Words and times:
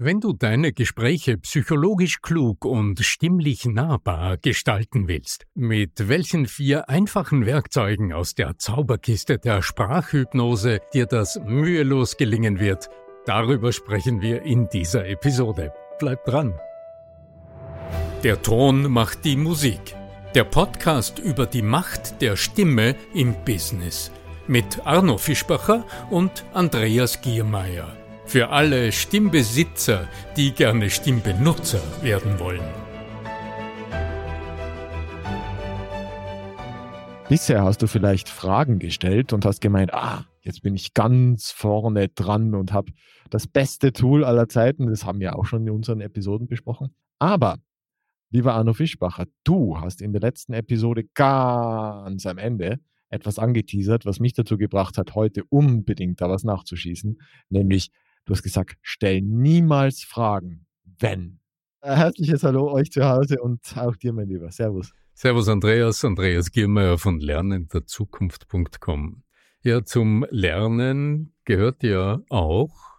Wenn 0.00 0.20
du 0.20 0.32
deine 0.32 0.72
Gespräche 0.72 1.38
psychologisch 1.38 2.22
klug 2.22 2.64
und 2.64 3.00
stimmlich 3.04 3.64
nahbar 3.64 4.36
gestalten 4.36 5.08
willst, 5.08 5.44
mit 5.56 6.08
welchen 6.08 6.46
vier 6.46 6.88
einfachen 6.88 7.46
Werkzeugen 7.46 8.12
aus 8.12 8.36
der 8.36 8.56
Zauberkiste 8.58 9.38
der 9.38 9.60
Sprachhypnose 9.60 10.78
dir 10.94 11.06
das 11.06 11.40
mühelos 11.44 12.16
gelingen 12.16 12.60
wird, 12.60 12.88
darüber 13.26 13.72
sprechen 13.72 14.22
wir 14.22 14.42
in 14.42 14.68
dieser 14.68 15.04
Episode. 15.08 15.72
Bleib 15.98 16.24
dran! 16.26 16.54
Der 18.22 18.40
Ton 18.40 18.92
macht 18.92 19.24
die 19.24 19.36
Musik. 19.36 19.96
Der 20.32 20.44
Podcast 20.44 21.18
über 21.18 21.46
die 21.46 21.62
Macht 21.62 22.22
der 22.22 22.36
Stimme 22.36 22.94
im 23.14 23.34
Business. 23.44 24.12
Mit 24.46 24.86
Arno 24.86 25.18
Fischbacher 25.18 25.84
und 26.08 26.44
Andreas 26.54 27.20
Giermeier. 27.20 27.96
Für 28.28 28.50
alle 28.50 28.92
Stimmbesitzer, 28.92 30.06
die 30.36 30.52
gerne 30.52 30.90
Stimmbenutzer 30.90 31.80
werden 32.02 32.38
wollen. 32.38 32.60
Bisher 37.30 37.62
hast 37.62 37.80
du 37.80 37.86
vielleicht 37.86 38.28
Fragen 38.28 38.80
gestellt 38.80 39.32
und 39.32 39.46
hast 39.46 39.62
gemeint, 39.62 39.94
ah, 39.94 40.26
jetzt 40.42 40.60
bin 40.60 40.74
ich 40.74 40.92
ganz 40.92 41.52
vorne 41.52 42.08
dran 42.08 42.54
und 42.54 42.70
habe 42.70 42.92
das 43.30 43.46
beste 43.46 43.94
Tool 43.94 44.24
aller 44.24 44.46
Zeiten. 44.46 44.88
Das 44.88 45.06
haben 45.06 45.20
wir 45.20 45.38
auch 45.38 45.46
schon 45.46 45.66
in 45.66 45.70
unseren 45.70 46.02
Episoden 46.02 46.48
besprochen. 46.48 46.94
Aber, 47.18 47.56
lieber 48.28 48.52
Arno 48.52 48.74
Fischbacher, 48.74 49.24
du 49.44 49.80
hast 49.80 50.02
in 50.02 50.12
der 50.12 50.20
letzten 50.20 50.52
Episode 50.52 51.04
ganz 51.14 52.26
am 52.26 52.36
Ende 52.36 52.78
etwas 53.08 53.38
angeteasert, 53.38 54.04
was 54.04 54.20
mich 54.20 54.34
dazu 54.34 54.58
gebracht 54.58 54.98
hat, 54.98 55.14
heute 55.14 55.44
unbedingt 55.44 56.20
da 56.20 56.28
was 56.28 56.44
nachzuschießen, 56.44 57.22
nämlich 57.48 57.90
Du 58.28 58.34
hast 58.34 58.42
gesagt, 58.42 58.76
stell 58.82 59.22
niemals 59.22 60.04
Fragen, 60.04 60.66
wenn. 60.98 61.40
Äh, 61.80 61.96
herzliches 61.96 62.42
Hallo 62.42 62.70
euch 62.70 62.90
zu 62.90 63.08
Hause 63.08 63.40
und 63.40 63.74
auch 63.74 63.96
dir, 63.96 64.12
mein 64.12 64.28
Lieber. 64.28 64.52
Servus. 64.52 64.92
Servus, 65.14 65.48
Andreas. 65.48 66.04
Andreas 66.04 66.50
Giermeier 66.50 66.98
von 66.98 67.20
lernenderzukunft.com. 67.20 69.22
Ja, 69.62 69.82
zum 69.82 70.26
Lernen 70.28 71.32
gehört 71.46 71.82
ja 71.82 72.20
auch, 72.28 72.98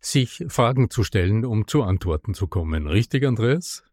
sich 0.00 0.44
Fragen 0.48 0.90
zu 0.90 1.04
stellen, 1.04 1.44
um 1.44 1.68
zu 1.68 1.84
Antworten 1.84 2.34
zu 2.34 2.48
kommen. 2.48 2.88
Richtig, 2.88 3.24
Andreas? 3.24 3.84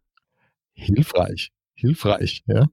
Hilfreich. 0.73 1.52
Hilfreich, 1.75 2.41
ja. 2.47 2.69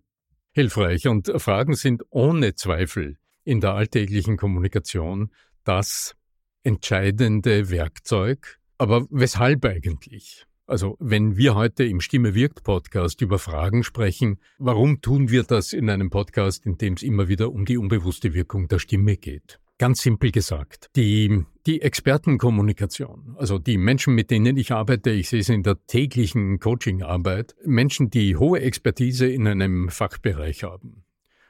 Hilfreich. 0.52 1.08
Und 1.08 1.30
Fragen 1.36 1.74
sind 1.74 2.05
ohne 2.08 2.55
Zweifel 2.55 3.18
in 3.44 3.61
der 3.61 3.74
alltäglichen 3.74 4.38
Kommunikation 4.38 5.30
das 5.64 6.17
entscheidende 6.62 7.70
Werkzeug. 7.70 8.59
Aber 8.78 9.06
weshalb 9.11 9.64
eigentlich? 9.64 10.47
Also 10.69 10.97
wenn 11.01 11.39
wir 11.39 11.55
heute 11.55 11.84
im 11.84 12.03
Stimme 12.03 12.34
wirkt 12.34 12.62
Podcast 12.62 13.23
über 13.23 13.39
Fragen 13.39 13.83
sprechen, 13.83 14.39
warum 14.59 15.01
tun 15.01 15.31
wir 15.31 15.42
das 15.42 15.73
in 15.73 15.89
einem 15.89 16.11
Podcast, 16.11 16.67
in 16.67 16.77
dem 16.77 16.92
es 16.92 17.03
immer 17.03 17.27
wieder 17.29 17.51
um 17.51 17.64
die 17.64 17.79
unbewusste 17.79 18.34
Wirkung 18.34 18.69
der 18.69 18.79
Stimme 18.79 19.17
geht? 19.17 19.59
Ganz 19.79 20.03
simpel 20.03 20.31
gesagt, 20.31 20.91
die, 20.95 21.45
die 21.67 21.81
Expertenkommunikation, 21.81 23.36
also 23.39 23.59
die 23.59 23.79
Menschen, 23.79 24.14
mit 24.14 24.31
denen 24.31 24.56
ich 24.59 24.73
arbeite, 24.73 25.11
ich 25.11 25.31
sehe 25.31 25.41
es 25.41 25.48
in 25.48 25.62
der 25.62 25.86
täglichen 25.86 26.59
Coachingarbeit, 26.59 27.55
Menschen, 27.64 28.11
die 28.11 28.36
hohe 28.36 28.61
Expertise 28.61 29.27
in 29.27 29.47
einem 29.47 29.89
Fachbereich 29.89 30.64
haben. 30.64 31.05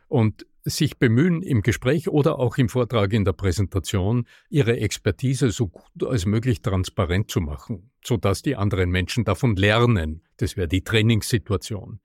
Und 0.06 0.46
sich 0.68 0.98
bemühen, 0.98 1.42
im 1.42 1.62
Gespräch 1.62 2.08
oder 2.08 2.38
auch 2.38 2.58
im 2.58 2.68
Vortrag 2.68 3.12
in 3.12 3.24
der 3.24 3.32
Präsentation 3.32 4.26
ihre 4.48 4.78
Expertise 4.78 5.50
so 5.50 5.68
gut 5.68 6.04
als 6.04 6.26
möglich 6.26 6.62
transparent 6.62 7.30
zu 7.30 7.40
machen, 7.40 7.90
sodass 8.04 8.42
die 8.42 8.56
anderen 8.56 8.90
Menschen 8.90 9.24
davon 9.24 9.56
lernen. 9.56 10.22
Das 10.36 10.56
wäre 10.56 10.68
die 10.68 10.82
Trainingssituation. 10.82 12.00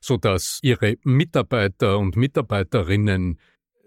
Sodass 0.00 0.60
ihre 0.62 0.96
Mitarbeiter 1.02 1.98
und 1.98 2.16
Mitarbeiterinnen 2.16 3.38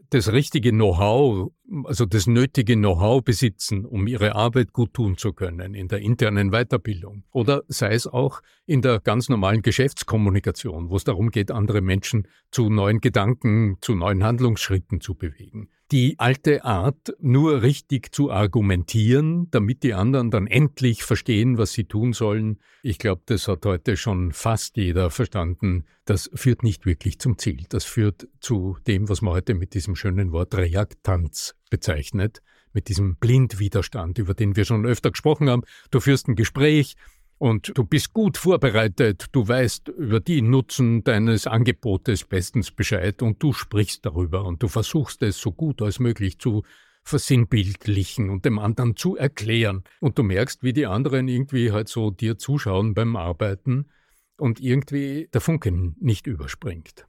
das 0.09 0.31
richtige 0.31 0.71
Know-how, 0.71 1.51
also 1.85 2.05
das 2.05 2.27
nötige 2.27 2.75
Know-how 2.75 3.23
besitzen, 3.23 3.85
um 3.85 4.07
ihre 4.07 4.35
Arbeit 4.35 4.73
gut 4.73 4.93
tun 4.93 5.17
zu 5.17 5.33
können 5.33 5.73
in 5.73 5.87
der 5.87 5.99
internen 5.99 6.51
Weiterbildung. 6.51 7.23
Oder 7.31 7.63
sei 7.67 7.93
es 7.93 8.07
auch 8.07 8.41
in 8.65 8.81
der 8.81 8.99
ganz 8.99 9.29
normalen 9.29 9.61
Geschäftskommunikation, 9.61 10.89
wo 10.89 10.95
es 10.95 11.03
darum 11.03 11.29
geht, 11.29 11.51
andere 11.51 11.81
Menschen 11.81 12.27
zu 12.51 12.69
neuen 12.69 13.01
Gedanken, 13.01 13.77
zu 13.81 13.95
neuen 13.95 14.23
Handlungsschritten 14.23 15.01
zu 15.01 15.15
bewegen 15.15 15.69
die 15.93 16.15
alte 16.17 16.65
Art, 16.65 17.13
nur 17.19 17.61
richtig 17.61 18.15
zu 18.15 18.31
argumentieren, 18.31 19.47
damit 19.51 19.83
die 19.83 19.93
anderen 19.93 20.31
dann 20.31 20.47
endlich 20.47 21.03
verstehen, 21.03 21.59
was 21.59 21.73
sie 21.73 21.83
tun 21.83 22.13
sollen. 22.13 22.57
Ich 22.81 22.97
glaube, 22.97 23.21
das 23.27 23.47
hat 23.47 23.63
heute 23.67 23.95
schon 23.95 24.31
fast 24.31 24.75
jeder 24.75 25.11
verstanden. 25.11 25.85
Das 26.05 26.31
führt 26.33 26.63
nicht 26.63 26.87
wirklich 26.87 27.19
zum 27.19 27.37
Ziel. 27.37 27.65
Das 27.69 27.85
führt 27.85 28.27
zu 28.39 28.75
dem, 28.87 29.07
was 29.07 29.21
man 29.21 29.35
heute 29.35 29.53
mit 29.53 29.75
diesem 29.75 29.95
schönen 29.95 30.31
Wort 30.31 30.55
Reaktanz 30.55 31.53
bezeichnet, 31.69 32.41
mit 32.73 32.89
diesem 32.89 33.17
Blindwiderstand, 33.17 34.17
über 34.17 34.33
den 34.33 34.55
wir 34.55 34.65
schon 34.65 34.87
öfter 34.87 35.11
gesprochen 35.11 35.47
haben. 35.47 35.61
Du 35.91 35.99
führst 35.99 36.27
ein 36.27 36.35
Gespräch, 36.35 36.95
und 37.43 37.77
du 37.77 37.83
bist 37.83 38.13
gut 38.13 38.37
vorbereitet, 38.37 39.25
du 39.33 39.45
weißt 39.45 39.89
über 39.89 40.21
die 40.21 40.41
Nutzen 40.41 41.03
deines 41.03 41.45
Angebotes 41.45 42.23
bestens 42.23 42.71
Bescheid 42.71 43.21
und 43.21 43.43
du 43.43 43.51
sprichst 43.51 44.05
darüber 44.05 44.45
und 44.45 44.63
du 44.63 44.69
versuchst 44.69 45.21
es 45.23 45.41
so 45.41 45.51
gut 45.51 45.81
als 45.81 45.99
möglich 45.99 46.39
zu 46.39 46.63
versinnbildlichen 47.03 48.29
und 48.29 48.45
dem 48.45 48.59
anderen 48.59 48.95
zu 48.95 49.17
erklären. 49.17 49.83
Und 49.99 50.17
du 50.17 50.23
merkst, 50.23 50.63
wie 50.63 50.71
die 50.71 50.85
anderen 50.85 51.27
irgendwie 51.27 51.73
halt 51.73 51.89
so 51.89 52.11
dir 52.11 52.37
zuschauen 52.37 52.93
beim 52.93 53.17
Arbeiten 53.17 53.89
und 54.37 54.61
irgendwie 54.61 55.27
der 55.33 55.41
Funken 55.41 55.97
nicht 55.99 56.27
überspringt. 56.27 57.05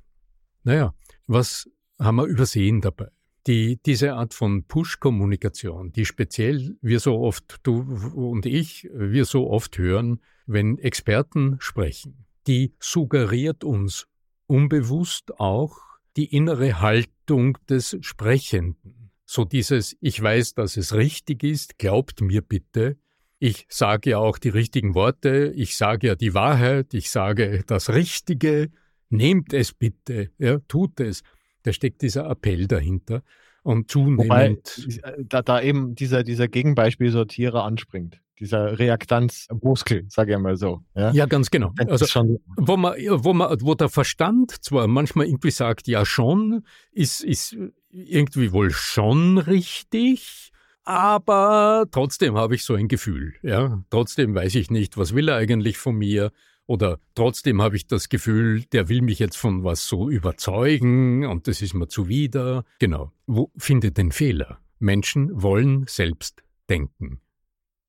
Naja, 0.64 0.96
was 1.28 1.70
haben 2.00 2.16
wir 2.16 2.24
übersehen 2.24 2.80
dabei? 2.80 3.06
Die, 3.46 3.78
diese 3.84 4.14
Art 4.14 4.34
von 4.34 4.64
Push-Kommunikation, 4.64 5.92
die 5.92 6.04
speziell 6.04 6.76
wir 6.80 7.00
so 7.00 7.18
oft, 7.20 7.60
du 7.62 7.80
und 8.14 8.46
ich, 8.46 8.88
wir 8.92 9.24
so 9.24 9.50
oft 9.50 9.78
hören, 9.78 10.20
wenn 10.46 10.78
Experten 10.78 11.56
sprechen, 11.58 12.26
die 12.46 12.74
suggeriert 12.78 13.64
uns 13.64 14.06
unbewusst 14.46 15.38
auch 15.38 15.78
die 16.16 16.34
innere 16.34 16.80
Haltung 16.80 17.58
des 17.68 17.96
Sprechenden. 18.00 19.10
So 19.26 19.44
dieses, 19.44 19.96
ich 20.00 20.22
weiß, 20.22 20.54
dass 20.54 20.76
es 20.76 20.94
richtig 20.94 21.42
ist, 21.42 21.78
glaubt 21.78 22.20
mir 22.20 22.42
bitte, 22.42 22.98
ich 23.38 23.66
sage 23.68 24.10
ja 24.10 24.18
auch 24.18 24.38
die 24.38 24.48
richtigen 24.48 24.94
Worte, 24.94 25.52
ich 25.54 25.76
sage 25.76 26.06
ja 26.08 26.14
die 26.14 26.34
Wahrheit, 26.34 26.94
ich 26.94 27.10
sage 27.10 27.62
das 27.66 27.90
Richtige, 27.90 28.70
nehmt 29.10 29.52
es 29.52 29.72
bitte, 29.72 30.30
ja, 30.38 30.60
tut 30.68 31.00
es. 31.00 31.22
Da 31.64 31.72
steckt 31.72 32.02
dieser 32.02 32.30
Appell 32.30 32.68
dahinter. 32.68 33.22
Und 33.64 33.90
zunehmend. 33.90 34.24
Wobei, 34.24 34.58
äh, 35.02 35.24
da, 35.24 35.42
da 35.42 35.60
eben 35.60 35.94
dieser, 35.94 36.22
dieser 36.22 36.48
Gegenbeispielsortierer 36.48 37.64
anspringt. 37.64 38.20
Dieser 38.38 38.78
Reaktanzmuskel, 38.78 40.04
sage 40.08 40.34
ich 40.34 40.38
mal 40.38 40.56
so. 40.56 40.82
Ja, 40.94 41.12
ja 41.12 41.24
ganz 41.26 41.50
genau. 41.50 41.72
Also, 41.88 42.04
schon 42.04 42.40
wo, 42.56 42.76
man, 42.76 42.94
wo, 42.98 43.32
man, 43.32 43.56
wo 43.62 43.74
der 43.74 43.88
Verstand 43.88 44.62
zwar 44.62 44.86
manchmal 44.86 45.26
irgendwie 45.26 45.50
sagt, 45.50 45.88
ja 45.88 46.04
schon, 46.04 46.64
ist, 46.92 47.22
ist 47.22 47.56
irgendwie 47.90 48.52
wohl 48.52 48.70
schon 48.70 49.38
richtig, 49.38 50.52
aber 50.82 51.86
trotzdem 51.90 52.36
habe 52.36 52.56
ich 52.56 52.64
so 52.64 52.74
ein 52.74 52.88
Gefühl. 52.88 53.34
Ja? 53.42 53.82
Trotzdem 53.88 54.34
weiß 54.34 54.56
ich 54.56 54.70
nicht, 54.70 54.98
was 54.98 55.14
will 55.14 55.28
er 55.28 55.36
eigentlich 55.36 55.78
von 55.78 55.96
mir. 55.96 56.30
Oder 56.66 56.98
trotzdem 57.14 57.60
habe 57.60 57.76
ich 57.76 57.86
das 57.86 58.08
Gefühl, 58.08 58.64
der 58.72 58.88
will 58.88 59.02
mich 59.02 59.18
jetzt 59.18 59.36
von 59.36 59.64
was 59.64 59.86
so 59.86 60.08
überzeugen 60.08 61.26
und 61.26 61.46
das 61.46 61.60
ist 61.60 61.74
mir 61.74 61.88
zuwider. 61.88 62.64
Genau. 62.78 63.12
Wo 63.26 63.50
findet 63.56 63.98
den 63.98 64.12
Fehler? 64.12 64.58
Menschen 64.78 65.42
wollen 65.42 65.84
selbst 65.86 66.42
denken. 66.70 67.20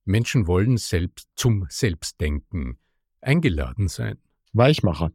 Menschen 0.03 0.46
wollen 0.46 0.78
selbst 0.78 1.30
zum 1.35 1.66
Selbstdenken 1.69 2.78
eingeladen 3.22 3.88
sein. 3.88 4.17
Weichmacher. 4.53 5.11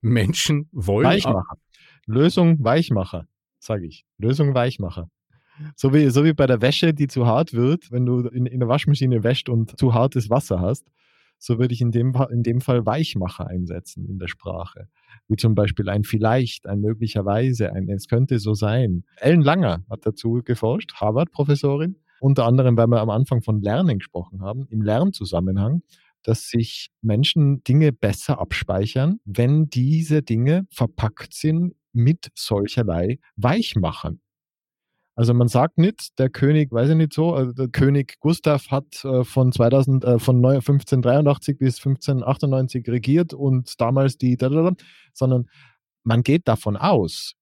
Menschen 0.00 0.68
wollen. 0.72 1.06
Weichmacher. 1.06 1.58
Lösung 2.06 2.62
Weichmacher, 2.64 3.26
sage 3.58 3.86
ich. 3.86 4.04
Lösung 4.18 4.54
Weichmacher. 4.54 5.10
So 5.76 5.94
wie, 5.94 6.10
so 6.10 6.24
wie 6.24 6.32
bei 6.32 6.46
der 6.46 6.60
Wäsche, 6.60 6.92
die 6.92 7.06
zu 7.06 7.26
hart 7.26 7.52
wird, 7.52 7.92
wenn 7.92 8.04
du 8.04 8.26
in, 8.28 8.46
in 8.46 8.58
der 8.60 8.68
Waschmaschine 8.68 9.22
wäscht 9.22 9.48
und 9.48 9.78
zu 9.78 9.94
hartes 9.94 10.28
Wasser 10.28 10.60
hast 10.60 10.86
so 11.44 11.58
würde 11.58 11.74
ich 11.74 11.82
in 11.82 11.90
dem, 11.90 12.14
in 12.30 12.42
dem 12.42 12.62
Fall 12.62 12.86
Weichmacher 12.86 13.46
einsetzen 13.46 14.06
in 14.08 14.18
der 14.18 14.28
Sprache. 14.28 14.88
Wie 15.28 15.36
zum 15.36 15.54
Beispiel 15.54 15.90
ein 15.90 16.02
vielleicht, 16.02 16.66
ein 16.66 16.80
möglicherweise, 16.80 17.70
ein 17.70 17.90
es 17.90 18.08
könnte 18.08 18.38
so 18.38 18.54
sein. 18.54 19.04
Ellen 19.16 19.42
Langer 19.42 19.84
hat 19.90 20.06
dazu 20.06 20.40
geforscht, 20.42 20.94
Harvard-Professorin, 20.94 21.96
unter 22.20 22.46
anderem, 22.46 22.78
weil 22.78 22.86
wir 22.86 23.00
am 23.00 23.10
Anfang 23.10 23.42
von 23.42 23.60
Lernen 23.60 23.98
gesprochen 23.98 24.40
haben, 24.40 24.66
im 24.70 24.80
Lernzusammenhang, 24.80 25.82
dass 26.22 26.48
sich 26.48 26.88
Menschen 27.02 27.62
Dinge 27.64 27.92
besser 27.92 28.38
abspeichern, 28.38 29.20
wenn 29.26 29.68
diese 29.68 30.22
Dinge 30.22 30.66
verpackt 30.70 31.34
sind 31.34 31.74
mit 31.92 32.28
solcherlei 32.34 33.18
Weichmachern. 33.36 34.20
Also 35.16 35.32
man 35.32 35.46
sagt 35.46 35.78
nicht, 35.78 36.18
der 36.18 36.28
König, 36.28 36.72
weiß 36.72 36.90
ich 36.90 36.96
nicht 36.96 37.12
so, 37.12 37.34
also 37.34 37.52
der 37.52 37.68
König 37.68 38.18
Gustav 38.18 38.70
hat 38.70 39.04
äh, 39.04 39.22
von 39.22 39.52
2000, 39.52 40.04
äh, 40.04 40.18
von 40.18 40.36
1583 40.44 41.56
bis 41.56 41.78
1598 41.78 42.88
regiert 42.88 43.32
und 43.32 43.80
damals 43.80 44.18
die, 44.18 44.36
sondern 45.12 45.48
man 46.02 46.22
geht 46.22 46.48
davon 46.48 46.76
aus, 46.76 47.34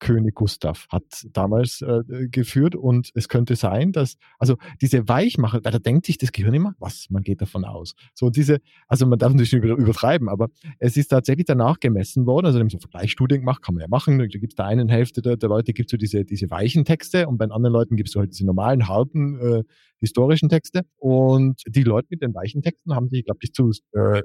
König 0.00 0.34
Gustav 0.34 0.86
hat 0.90 1.26
damals 1.32 1.82
äh, 1.82 2.02
geführt 2.28 2.74
und 2.74 3.10
es 3.14 3.28
könnte 3.28 3.56
sein, 3.56 3.92
dass, 3.92 4.16
also 4.38 4.56
diese 4.80 5.08
Weichmacher, 5.08 5.60
da 5.60 5.78
denkt 5.78 6.06
sich 6.06 6.18
das 6.18 6.32
Gehirn 6.32 6.54
immer, 6.54 6.74
was, 6.78 7.06
man 7.10 7.22
geht 7.22 7.40
davon 7.40 7.64
aus. 7.64 7.94
So 8.14 8.30
diese, 8.30 8.58
also 8.88 9.06
man 9.06 9.18
darf 9.18 9.32
natürlich 9.32 9.52
nicht 9.52 9.64
übertreiben, 9.64 10.28
aber 10.28 10.48
es 10.78 10.96
ist 10.96 11.08
tatsächlich 11.08 11.46
danach 11.46 11.80
gemessen 11.80 12.26
worden, 12.26 12.46
also 12.46 12.58
so 12.68 12.78
Vergleichsstudien 12.78 13.40
gemacht, 13.40 13.62
kann 13.62 13.74
man 13.74 13.82
ja 13.82 13.88
machen, 13.88 14.18
da 14.18 14.26
gibt 14.26 14.52
es 14.52 14.56
der 14.56 14.66
einen 14.66 14.88
Hälfte 14.88 15.22
der, 15.22 15.36
der 15.36 15.48
Leute 15.48 15.72
gibt 15.72 15.90
so 15.90 15.96
diese, 15.96 16.24
diese 16.24 16.50
weichen 16.50 16.84
Texte 16.84 17.26
und 17.28 17.38
bei 17.38 17.46
anderen 17.46 17.72
Leuten 17.72 17.96
gibt 17.96 18.08
es 18.08 18.12
so 18.12 18.20
halt 18.20 18.32
diese 18.32 18.46
normalen, 18.46 18.88
harten, 18.88 19.38
äh, 19.38 19.62
historischen 20.00 20.48
Texte 20.48 20.82
und 20.96 21.62
die 21.66 21.82
Leute 21.82 22.08
mit 22.10 22.22
den 22.22 22.34
weichen 22.34 22.62
Texten 22.62 22.94
haben 22.94 23.08
sich, 23.08 23.24
glaube 23.24 23.38
ich, 23.42 23.52
zu 23.52 23.70
äh, 23.92 23.98
80 23.98 24.24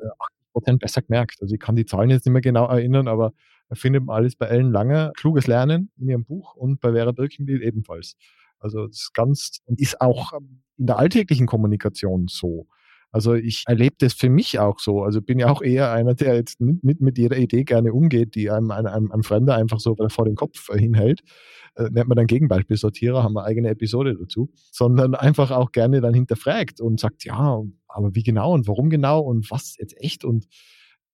Prozent 0.51 0.79
besser 0.79 1.01
gemerkt. 1.01 1.37
Also 1.41 1.53
ich 1.53 1.59
kann 1.59 1.75
die 1.75 1.85
Zahlen 1.85 2.09
jetzt 2.09 2.25
nicht 2.25 2.33
mehr 2.33 2.41
genau 2.41 2.67
erinnern, 2.67 3.07
aber 3.07 3.33
findet 3.75 4.05
man 4.05 4.15
alles 4.15 4.35
bei 4.35 4.47
Ellen 4.47 4.71
Lange, 4.71 5.11
Kluges 5.15 5.47
Lernen 5.47 5.91
in 5.97 6.09
ihrem 6.09 6.25
Buch 6.25 6.55
und 6.55 6.79
bei 6.79 6.91
Vera 6.93 7.11
Birkenbiel 7.11 7.61
ebenfalls. 7.61 8.15
Also 8.59 8.87
das 8.87 8.97
ist 8.97 9.13
ganz 9.13 9.59
und 9.65 9.79
ist 9.79 10.01
auch 10.01 10.33
in 10.77 10.85
der 10.85 10.97
alltäglichen 10.97 11.47
Kommunikation 11.47 12.27
so. 12.27 12.67
Also 13.11 13.33
ich 13.33 13.63
erlebe 13.65 13.95
das 13.99 14.13
für 14.13 14.29
mich 14.29 14.59
auch 14.59 14.79
so. 14.79 15.03
Also 15.03 15.21
bin 15.21 15.39
ja 15.39 15.49
auch 15.49 15.61
eher 15.63 15.91
einer, 15.91 16.13
der 16.13 16.35
jetzt 16.35 16.61
nicht 16.61 17.01
mit 17.01 17.17
jeder 17.17 17.37
Idee 17.37 17.63
gerne 17.63 17.91
umgeht, 17.91 18.35
die 18.35 18.51
einem, 18.51 18.69
einem, 18.69 19.11
einem 19.11 19.23
Fremder 19.23 19.55
einfach 19.55 19.79
so 19.79 19.95
vor 20.09 20.25
den 20.25 20.35
Kopf 20.35 20.69
hinhält. 20.71 21.21
Äh, 21.75 21.89
nennt 21.89 22.07
man 22.07 22.17
dann 22.17 22.27
Gegenbeispiel 22.27 22.77
Sortierer, 22.77 23.23
haben 23.23 23.33
wir 23.33 23.45
eigene 23.45 23.69
Episode 23.69 24.15
dazu. 24.15 24.51
Sondern 24.71 25.15
einfach 25.15 25.49
auch 25.49 25.71
gerne 25.71 26.01
dann 26.01 26.13
hinterfragt 26.13 26.81
und 26.81 26.99
sagt, 26.99 27.25
ja, 27.25 27.63
aber 27.87 28.13
wie 28.13 28.23
genau 28.23 28.53
und 28.53 28.67
warum 28.67 28.91
genau 28.91 29.21
und 29.21 29.49
was 29.49 29.75
jetzt 29.77 29.97
echt 29.97 30.23
und 30.23 30.45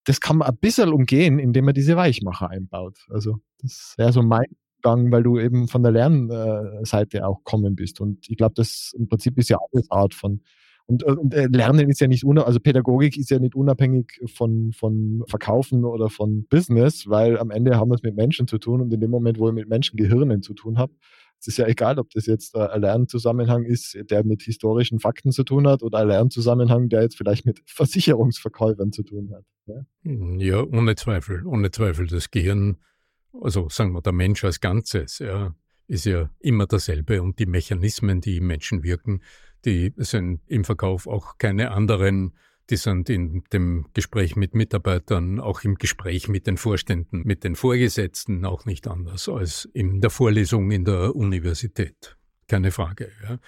das 0.06 0.22
kann 0.22 0.38
man 0.38 0.48
ein 0.48 0.58
bisschen 0.58 0.94
umgehen, 0.94 1.40
indem 1.40 1.66
man 1.66 1.74
diese 1.74 1.96
Weichmacher 1.96 2.50
einbaut. 2.50 3.06
Also 3.10 3.40
das 3.62 3.96
wäre 3.98 4.14
so 4.14 4.22
mein 4.22 4.46
Gang, 4.82 5.12
weil 5.12 5.24
du 5.24 5.40
eben 5.40 5.68
von 5.68 5.82
der 5.84 5.92
Lernseite 5.92 7.26
auch 7.26 7.44
kommen 7.44 7.76
bist. 7.76 8.00
Und 8.00 8.30
ich 8.30 8.38
glaube, 8.38 8.54
das 8.56 8.94
im 8.98 9.08
Prinzip 9.08 9.38
ist 9.38 9.50
ja 9.50 9.58
alles 9.72 9.90
Art 9.90 10.14
von 10.14 10.42
und, 10.88 11.04
und 11.04 11.34
äh, 11.34 11.48
Lernen 11.48 11.90
ist 11.90 12.00
ja 12.00 12.08
nicht 12.08 12.24
unabhängig, 12.24 12.48
also 12.48 12.60
Pädagogik 12.60 13.18
ist 13.18 13.32
ja 13.32 13.40
nicht 13.40 13.56
unabhängig 13.56 14.22
von, 14.28 14.72
von 14.72 15.24
Verkaufen 15.28 15.84
oder 15.84 16.10
von 16.10 16.46
Business, 16.48 17.10
weil 17.10 17.40
am 17.40 17.50
Ende 17.50 17.78
haben 17.78 17.90
wir 17.90 17.96
es 17.96 18.04
mit 18.04 18.16
Menschen 18.16 18.48
zu 18.48 18.60
tun 18.60 18.82
und 18.82 18.94
in 18.94 19.00
dem 19.00 19.10
Moment, 19.10 19.40
wo 19.40 19.48
ich 19.48 19.56
mit 19.56 19.68
Menschengehirnen 19.68 20.44
zu 20.44 20.54
tun 20.54 20.78
habe, 20.78 20.94
es 21.40 21.48
ist 21.48 21.58
ja 21.58 21.68
egal, 21.68 22.00
ob 22.00 22.10
das 22.12 22.26
jetzt 22.26 22.56
ein 22.56 22.82
Lernzusammenhang 22.82 23.66
ist, 23.66 23.98
der 24.10 24.24
mit 24.24 24.42
historischen 24.42 25.00
Fakten 25.00 25.32
zu 25.32 25.44
tun 25.44 25.68
hat 25.68 25.84
oder 25.84 26.00
ein 26.00 26.08
Lernzusammenhang, 26.08 26.90
der 26.90 27.04
jetzt 27.04 27.18
vielleicht 27.18 27.46
mit 27.46 27.62
Versicherungsverkäufern 27.66 28.92
zu 28.92 29.04
tun 29.04 29.32
hat. 29.34 29.46
Ja, 29.68 29.86
ja 30.38 30.64
ohne 30.64 30.96
Zweifel, 30.96 31.46
ohne 31.46 31.72
Zweifel. 31.72 32.08
Das 32.08 32.32
Gehirn, 32.32 32.78
also 33.42 33.70
sagen 33.70 33.94
wir, 33.94 34.02
der 34.02 34.14
Mensch 34.14 34.44
als 34.44 34.60
Ganzes, 34.60 35.20
ja, 35.20 35.56
ist 35.88 36.06
ja 36.06 36.30
immer 36.40 36.66
dasselbe 36.66 37.22
und 37.22 37.40
die 37.40 37.46
Mechanismen, 37.46 38.22
die 38.22 38.38
im 38.38 38.48
Menschen 38.48 38.84
wirken, 38.84 39.22
die 39.66 39.94
sind 39.98 40.42
im 40.48 40.64
Verkauf 40.64 41.08
auch 41.08 41.38
keine 41.38 41.72
anderen 41.72 42.34
die 42.70 42.78
sind 42.78 43.10
in 43.10 43.44
dem 43.54 43.86
Gespräch 43.94 44.36
mit 44.36 44.56
Mitarbeitern, 44.56 45.40
auch 45.40 45.62
im 45.64 45.76
Gespräch 45.76 46.28
mit 46.28 46.48
den 46.48 46.58
Vorständen, 46.58 47.22
mit 47.24 47.44
den 47.44 47.56
Vorgesetzten 47.56 48.46
auch 48.46 48.66
nicht 48.66 48.88
anders 48.88 49.30
als 49.30 49.70
in 49.74 50.02
der 50.02 50.10
Vorlesung 50.10 50.72
in 50.72 50.86
der 50.86 51.16
Universität. 51.16 52.18
Keine 52.48 52.72
Frage. 52.72 53.12
Ja. 53.24 53.40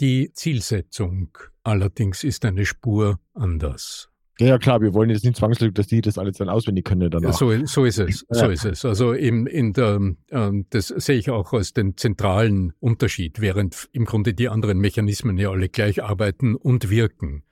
Die 0.00 0.32
Zielsetzung 0.32 1.36
allerdings 1.62 2.24
ist 2.24 2.44
eine 2.44 2.66
Spur 2.66 3.20
anders. 3.34 4.12
Ja, 4.40 4.58
klar, 4.58 4.80
wir 4.80 4.94
wollen 4.94 5.10
jetzt 5.10 5.24
nicht 5.24 5.36
zwangsläufig, 5.36 5.74
dass 5.74 5.86
die 5.86 6.00
das 6.00 6.18
alles 6.18 6.38
dann 6.38 6.48
auswendig 6.48 6.84
können 6.84 7.10
danach. 7.10 7.34
So, 7.34 7.52
so 7.66 7.84
ist 7.84 7.98
es, 7.98 8.24
so 8.28 8.48
ist 8.48 8.64
es. 8.64 8.84
Also 8.84 9.12
in, 9.12 9.46
in 9.46 9.72
der, 9.72 10.00
äh, 10.30 10.50
das 10.70 10.88
sehe 10.88 11.18
ich 11.18 11.30
auch 11.30 11.52
als 11.52 11.74
den 11.74 11.96
zentralen 11.96 12.72
Unterschied, 12.80 13.40
während 13.40 13.88
im 13.92 14.06
Grunde 14.06 14.34
die 14.34 14.48
anderen 14.48 14.78
Mechanismen 14.78 15.36
ja 15.36 15.50
alle 15.50 15.68
gleich 15.68 16.02
arbeiten 16.02 16.56
und 16.56 16.90
wirken. 16.90 17.44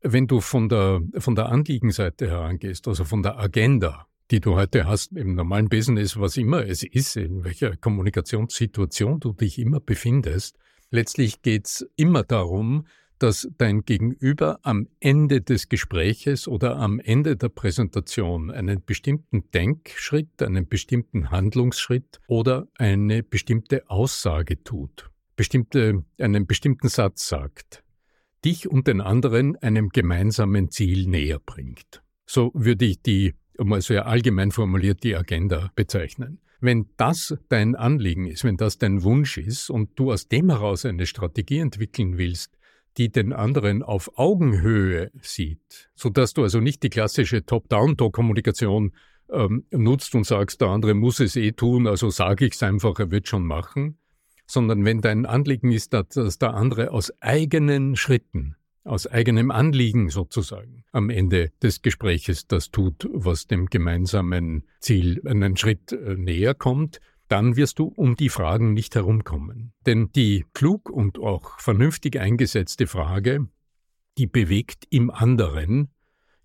Wenn 0.00 0.26
du 0.28 0.40
von 0.40 0.68
der, 0.68 1.00
von 1.18 1.34
der 1.34 1.46
Anliegenseite 1.46 2.28
herangehst, 2.28 2.86
also 2.86 3.04
von 3.04 3.22
der 3.22 3.38
Agenda, 3.38 4.06
die 4.30 4.40
du 4.40 4.54
heute 4.54 4.86
hast 4.86 5.12
im 5.12 5.34
normalen 5.34 5.68
Business, 5.68 6.18
was 6.18 6.36
immer 6.36 6.64
es 6.64 6.82
ist, 6.84 7.16
in 7.16 7.42
welcher 7.44 7.76
Kommunikationssituation 7.76 9.18
du 9.18 9.32
dich 9.32 9.58
immer 9.58 9.80
befindest, 9.80 10.56
letztlich 10.90 11.42
geht's 11.42 11.84
immer 11.96 12.22
darum, 12.22 12.86
dass 13.18 13.48
dein 13.58 13.84
Gegenüber 13.84 14.60
am 14.62 14.86
Ende 15.00 15.40
des 15.40 15.68
Gespräches 15.68 16.46
oder 16.46 16.76
am 16.76 17.00
Ende 17.00 17.36
der 17.36 17.48
Präsentation 17.48 18.52
einen 18.52 18.84
bestimmten 18.84 19.50
Denkschritt, 19.50 20.40
einen 20.40 20.68
bestimmten 20.68 21.32
Handlungsschritt 21.32 22.20
oder 22.28 22.68
eine 22.78 23.24
bestimmte 23.24 23.90
Aussage 23.90 24.62
tut, 24.62 25.10
bestimmte, 25.34 26.04
einen 26.18 26.46
bestimmten 26.46 26.88
Satz 26.88 27.28
sagt 27.28 27.82
dich 28.44 28.68
und 28.68 28.86
den 28.86 29.00
anderen 29.00 29.56
einem 29.56 29.88
gemeinsamen 29.90 30.70
Ziel 30.70 31.08
näher 31.08 31.40
bringt. 31.44 32.02
So 32.26 32.50
würde 32.54 32.84
ich 32.84 33.02
die, 33.02 33.34
mal 33.58 33.80
sehr 33.80 34.06
allgemein 34.06 34.52
formuliert, 34.52 35.02
die 35.02 35.16
Agenda 35.16 35.70
bezeichnen. 35.74 36.40
Wenn 36.60 36.86
das 36.96 37.36
dein 37.48 37.76
Anliegen 37.76 38.26
ist, 38.26 38.44
wenn 38.44 38.56
das 38.56 38.78
dein 38.78 39.02
Wunsch 39.02 39.38
ist 39.38 39.70
und 39.70 39.98
du 39.98 40.12
aus 40.12 40.28
dem 40.28 40.50
heraus 40.50 40.84
eine 40.84 41.06
Strategie 41.06 41.58
entwickeln 41.58 42.18
willst, 42.18 42.58
die 42.96 43.10
den 43.10 43.32
anderen 43.32 43.82
auf 43.82 44.18
Augenhöhe 44.18 45.10
sieht, 45.22 45.90
so 45.94 46.10
dass 46.10 46.34
du 46.34 46.42
also 46.42 46.60
nicht 46.60 46.82
die 46.82 46.90
klassische 46.90 47.46
Top-Down-Kommunikation 47.46 48.92
ähm, 49.30 49.64
nutzt 49.70 50.14
und 50.14 50.24
sagst, 50.24 50.60
der 50.60 50.68
andere 50.68 50.94
muss 50.94 51.20
es 51.20 51.36
eh 51.36 51.52
tun, 51.52 51.86
also 51.86 52.10
sage 52.10 52.46
ich 52.46 52.54
es 52.54 52.62
einfach, 52.62 52.98
er 52.98 53.10
wird 53.10 53.28
schon 53.28 53.46
machen, 53.46 53.98
sondern 54.48 54.84
wenn 54.84 55.00
dein 55.00 55.26
Anliegen 55.26 55.70
ist, 55.70 55.92
dass 55.92 56.38
der 56.38 56.54
andere 56.54 56.90
aus 56.90 57.12
eigenen 57.20 57.94
Schritten, 57.96 58.56
aus 58.82 59.06
eigenem 59.06 59.50
Anliegen 59.50 60.08
sozusagen 60.08 60.84
am 60.92 61.10
Ende 61.10 61.52
des 61.62 61.82
Gespräches 61.82 62.46
das 62.46 62.70
tut, 62.70 63.08
was 63.12 63.46
dem 63.46 63.66
gemeinsamen 63.66 64.64
Ziel 64.80 65.20
einen 65.26 65.56
Schritt 65.56 65.92
äh, 65.92 66.14
näher 66.14 66.54
kommt, 66.54 67.00
dann 67.28 67.56
wirst 67.56 67.78
du 67.78 67.84
um 67.84 68.16
die 68.16 68.30
Fragen 68.30 68.72
nicht 68.72 68.94
herumkommen. 68.94 69.72
Denn 69.84 70.10
die 70.12 70.46
klug 70.54 70.88
und 70.88 71.18
auch 71.18 71.60
vernünftig 71.60 72.18
eingesetzte 72.18 72.86
Frage, 72.86 73.48
die 74.16 74.26
bewegt 74.26 74.86
im 74.88 75.10
anderen 75.10 75.88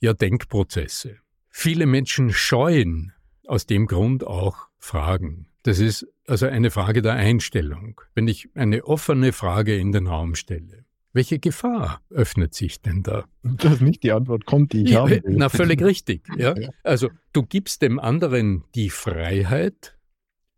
ja 0.02 0.14
Denkprozesse. 0.14 1.18
Viele 1.50 1.86
Menschen 1.86 2.32
scheuen 2.34 3.14
aus 3.48 3.66
dem 3.66 3.88
Grund 3.88 4.26
auch 4.28 4.68
Fragen. 4.78 5.48
Das 5.64 5.80
ist 5.80 6.08
also 6.28 6.46
eine 6.46 6.72
Frage 6.72 7.02
der 7.02 7.14
Einstellung. 7.14 8.00
Wenn 8.14 8.28
ich 8.28 8.50
eine 8.54 8.86
offene 8.86 9.32
Frage 9.32 9.78
in 9.78 9.92
den 9.92 10.08
Raum 10.08 10.36
stelle, 10.36 10.86
welche 11.14 11.40
Gefahr 11.40 12.02
öffnet 12.10 12.54
sich 12.54 12.82
denn 12.82 13.04
da? 13.04 13.26
Das 13.44 13.74
ist 13.74 13.82
nicht 13.82 14.04
die 14.04 14.12
Antwort 14.12 14.46
kommt, 14.46 14.74
die 14.74 14.84
ich 14.84 14.92
ja, 14.92 15.02
habe. 15.02 15.22
Na, 15.26 15.48
völlig 15.50 15.82
richtig. 15.82 16.24
Ja? 16.38 16.56
Also 16.84 17.10
du 17.32 17.44
gibst 17.44 17.82
dem 17.82 18.00
anderen 18.00 18.64
die 18.76 18.90
Freiheit, 18.90 19.98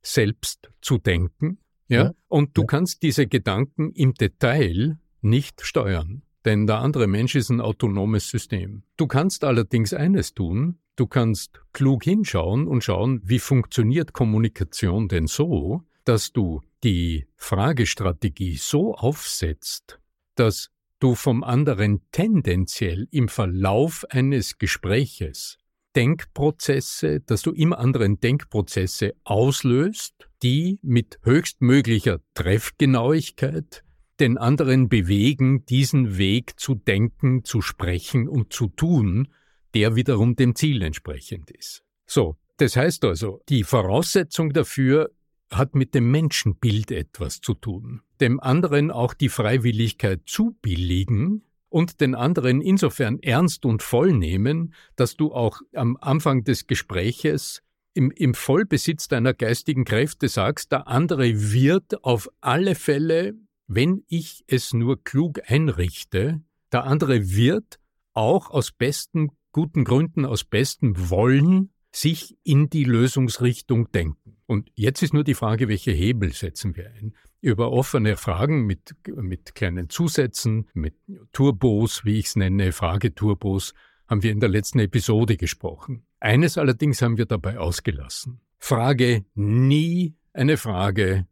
selbst 0.02 0.72
zu 0.82 0.98
denken, 0.98 1.60
ja, 1.88 2.06
ja. 2.06 2.12
und 2.28 2.58
du 2.58 2.62
ja. 2.62 2.68
kannst 2.68 3.04
diese 3.04 3.28
Gedanken 3.28 3.92
im 3.92 4.14
Detail 4.14 4.98
nicht 5.22 5.62
steuern. 5.62 6.24
Denn 6.46 6.68
der 6.68 6.78
andere 6.78 7.08
Mensch 7.08 7.36
ist 7.36 7.50
ein 7.50 7.60
autonomes 7.60 8.30
System. 8.30 8.84
Du 8.98 9.08
kannst 9.08 9.44
allerdings 9.44 9.94
eines 9.94 10.34
tun, 10.34 10.78
Du 10.96 11.08
kannst 11.08 11.62
klug 11.74 12.04
hinschauen 12.06 12.68
und 12.68 12.84
schauen, 12.84 13.22
wie 13.24 13.40
funktioniert 13.40 14.14
Kommunikation 14.14 15.08
denn 15.08 15.28
so, 15.28 15.82
dass 16.06 16.32
du 16.32 16.62
die 16.84 17.28
Fragestrategie 17.36 18.56
so 18.56 18.96
aufsetzt, 18.96 20.00
dass 20.36 20.70
du 21.00 21.16
vom 21.16 21.44
anderen 21.44 22.02
tendenziell 22.12 23.08
im 23.12 23.28
Verlauf 23.28 24.06
eines 24.10 24.58
Gespräches 24.58 25.58
Denkprozesse, 25.96 27.22
dass 27.22 27.42
du 27.42 27.52
im 27.52 27.74
anderen 27.74 28.20
Denkprozesse 28.20 29.16
auslöst, 29.24 30.30
die 30.44 30.80
mit 30.82 31.20
höchstmöglicher 31.24 32.20
Treffgenauigkeit 32.34 33.84
den 34.20 34.38
anderen 34.38 34.90
bewegen, 34.90 35.66
diesen 35.66 36.18
Weg 36.18 36.60
zu 36.60 36.76
denken, 36.76 37.44
zu 37.44 37.62
sprechen 37.62 38.28
und 38.28 38.54
zu 38.54 38.68
tun, 38.68 39.30
der 39.76 39.96
wiederum 39.96 40.36
dem 40.36 40.56
Ziel 40.56 40.82
entsprechend 40.82 41.52
ist. 41.52 41.84
So, 42.08 42.38
das 42.58 42.78
heißt 42.78 43.04
also, 43.04 43.42
die 43.50 43.64
Voraussetzung 43.64 44.54
dafür 44.54 45.12
hat 45.52 45.76
mit 45.76 45.94
dem 45.94 46.10
Menschenbild 46.10 46.92
etwas 46.92 47.42
zu 47.42 47.54
tun. 47.54 48.02
Dem 48.22 48.40
anderen 48.40 48.90
auch 48.90 49.14
die 49.14 49.30
Freiwilligkeit 49.30 50.22
zubilligen 50.26 51.44
und 51.70 52.00
den 52.00 52.16
anderen 52.16 52.62
insofern 52.62 53.20
ernst 53.20 53.66
und 53.66 53.84
voll 53.84 54.14
nehmen, 54.14 54.74
dass 54.96 55.18
du 55.18 55.34
auch 55.34 55.62
am 55.74 55.98
Anfang 56.00 56.46
des 56.46 56.68
Gespräches 56.68 57.62
im, 57.94 58.12
im 58.12 58.34
Vollbesitz 58.34 59.08
deiner 59.08 59.34
geistigen 59.34 59.84
Kräfte 59.84 60.30
sagst, 60.30 60.72
der 60.72 60.88
andere 60.88 61.52
wird 61.52 62.04
auf 62.04 62.30
alle 62.40 62.76
Fälle, 62.76 63.34
wenn 63.68 64.04
ich 64.08 64.44
es 64.48 64.74
nur 64.74 65.04
klug 65.04 65.42
einrichte, 65.48 66.42
der 66.72 66.86
andere 66.86 67.30
wird 67.30 67.80
auch 68.14 68.50
aus 68.50 68.72
besten 68.72 69.32
guten 69.56 69.86
Gründen, 69.86 70.26
aus 70.26 70.44
bestem 70.44 71.10
Wollen 71.10 71.70
sich 71.90 72.38
in 72.44 72.70
die 72.70 72.84
Lösungsrichtung 72.84 73.90
denken. 73.90 74.36
Und 74.48 74.70
jetzt 74.76 75.02
ist 75.02 75.14
nur 75.14 75.24
die 75.24 75.34
Frage, 75.34 75.70
welche 75.70 75.92
Hebel 75.92 76.34
setzen 76.34 76.76
wir 76.76 76.90
ein? 76.90 77.16
Über 77.40 77.72
offene 77.72 78.18
Fragen 78.18 78.66
mit, 78.66 78.98
mit 79.08 79.56
kleinen 79.56 79.90
Zusätzen, 79.90 80.68
mit 80.74 80.96
Turbos, 81.32 82.04
wie 82.04 82.20
ich 82.20 82.26
es 82.26 82.36
nenne, 82.36 82.74
Frageturbos, 82.74 83.74
haben 84.10 84.24
wir 84.24 84.34
in 84.34 84.42
der 84.42 84.50
letzten 84.50 84.80
Episode 84.80 85.38
gesprochen. 85.38 86.06
Eines 86.20 86.58
allerdings 86.58 87.02
haben 87.02 87.18
wir 87.18 87.26
dabei 87.26 87.58
ausgelassen. 87.58 88.42
Frage 88.60 89.24
nie 89.36 90.18
eine 90.34 90.58
Frage, 90.58 91.28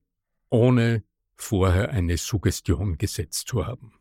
ohne 0.49 1.03
vorher 1.35 1.89
eine 1.89 2.15
Suggestion 2.15 2.97
gesetzt 2.97 3.49
zu 3.49 3.67
haben. 3.67 3.91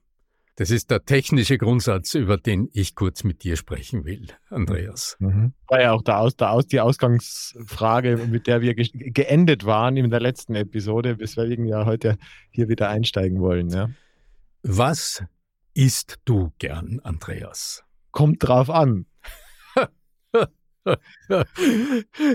Das 0.56 0.70
ist 0.70 0.90
der 0.90 1.04
technische 1.06 1.56
Grundsatz, 1.56 2.14
über 2.14 2.36
den 2.36 2.68
ich 2.74 2.94
kurz 2.94 3.24
mit 3.24 3.42
dir 3.42 3.56
sprechen 3.56 4.04
will, 4.04 4.26
Andreas. 4.50 5.16
Mhm. 5.18 5.54
War 5.66 5.80
ja 5.80 5.92
auch 5.92 6.02
der 6.02 6.18
Aus, 6.18 6.36
der 6.36 6.50
Aus, 6.50 6.66
die 6.66 6.80
Ausgangsfrage, 6.80 8.18
mit 8.28 8.46
der 8.46 8.60
wir 8.60 8.74
ge 8.74 8.90
geendet 8.92 9.64
waren 9.64 9.96
in 9.96 10.10
der 10.10 10.20
letzten 10.20 10.54
Episode, 10.54 11.18
weswegen 11.18 11.64
wir 11.64 11.86
heute 11.86 12.18
hier 12.50 12.68
wieder 12.68 12.90
einsteigen 12.90 13.40
wollen. 13.40 13.70
Ja. 13.70 13.88
Was 14.62 15.24
isst 15.72 16.18
du 16.26 16.52
gern, 16.58 17.00
Andreas? 17.02 17.82
Kommt 18.10 18.46
drauf 18.46 18.68
an. 18.68 19.06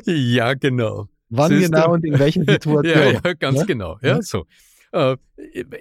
ja, 0.05 0.53
genau. 0.55 1.07
Wann 1.29 1.51
Siehst 1.51 1.71
genau 1.71 1.87
du? 1.87 1.93
und 1.93 2.05
in 2.05 2.17
welchen 2.17 2.45
Situationen. 2.47 3.13
ja, 3.13 3.21
ja, 3.23 3.33
ganz 3.33 3.59
ja? 3.59 3.65
genau. 3.65 3.99
Ja, 4.01 4.23
so. 4.23 4.45
Äh, 4.91 5.17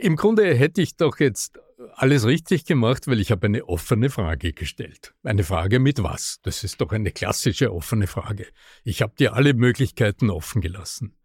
Im 0.00 0.16
Grunde 0.16 0.52
hätte 0.54 0.82
ich 0.82 0.96
doch 0.96 1.18
jetzt 1.18 1.58
alles 1.94 2.26
richtig 2.26 2.64
gemacht, 2.64 3.06
weil 3.06 3.20
ich 3.20 3.30
habe 3.30 3.46
eine 3.46 3.68
offene 3.68 4.10
Frage 4.10 4.52
gestellt. 4.52 5.14
Eine 5.22 5.44
Frage 5.44 5.78
mit 5.78 6.02
was? 6.02 6.38
Das 6.42 6.64
ist 6.64 6.80
doch 6.80 6.92
eine 6.92 7.12
klassische 7.12 7.72
offene 7.72 8.06
Frage. 8.06 8.46
Ich 8.84 9.02
habe 9.02 9.14
dir 9.18 9.34
alle 9.34 9.54
Möglichkeiten 9.54 10.30
offen 10.30 10.60
gelassen. 10.60 11.16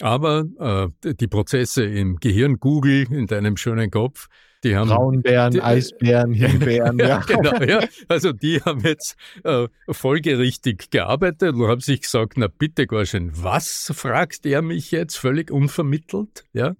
Aber 0.00 0.92
äh, 1.04 1.14
die 1.14 1.28
Prozesse 1.28 1.84
im 1.84 2.16
Gehirn, 2.16 2.58
Google, 2.58 3.06
in 3.12 3.26
deinem 3.26 3.56
schönen 3.56 3.90
Kopf, 3.90 4.28
die 4.64 4.76
haben. 4.76 4.88
Braunbären, 4.88 5.52
die, 5.52 5.62
Eisbären, 5.62 6.32
Himbeeren, 6.32 6.98
ja. 6.98 7.18
genau, 7.20 7.62
ja. 7.62 7.80
Also 8.08 8.32
die 8.32 8.60
haben 8.60 8.80
jetzt 8.80 9.16
äh, 9.44 9.68
folgerichtig 9.88 10.90
gearbeitet 10.90 11.54
und 11.54 11.68
haben 11.68 11.80
sich 11.80 12.02
gesagt, 12.02 12.34
na 12.36 12.48
bitte 12.48 12.86
Gorschen, 12.86 13.30
was 13.34 13.92
fragt 13.94 14.46
er 14.46 14.62
mich 14.62 14.90
jetzt 14.90 15.16
völlig 15.16 15.50
unvermittelt? 15.50 16.44
Ja. 16.52 16.74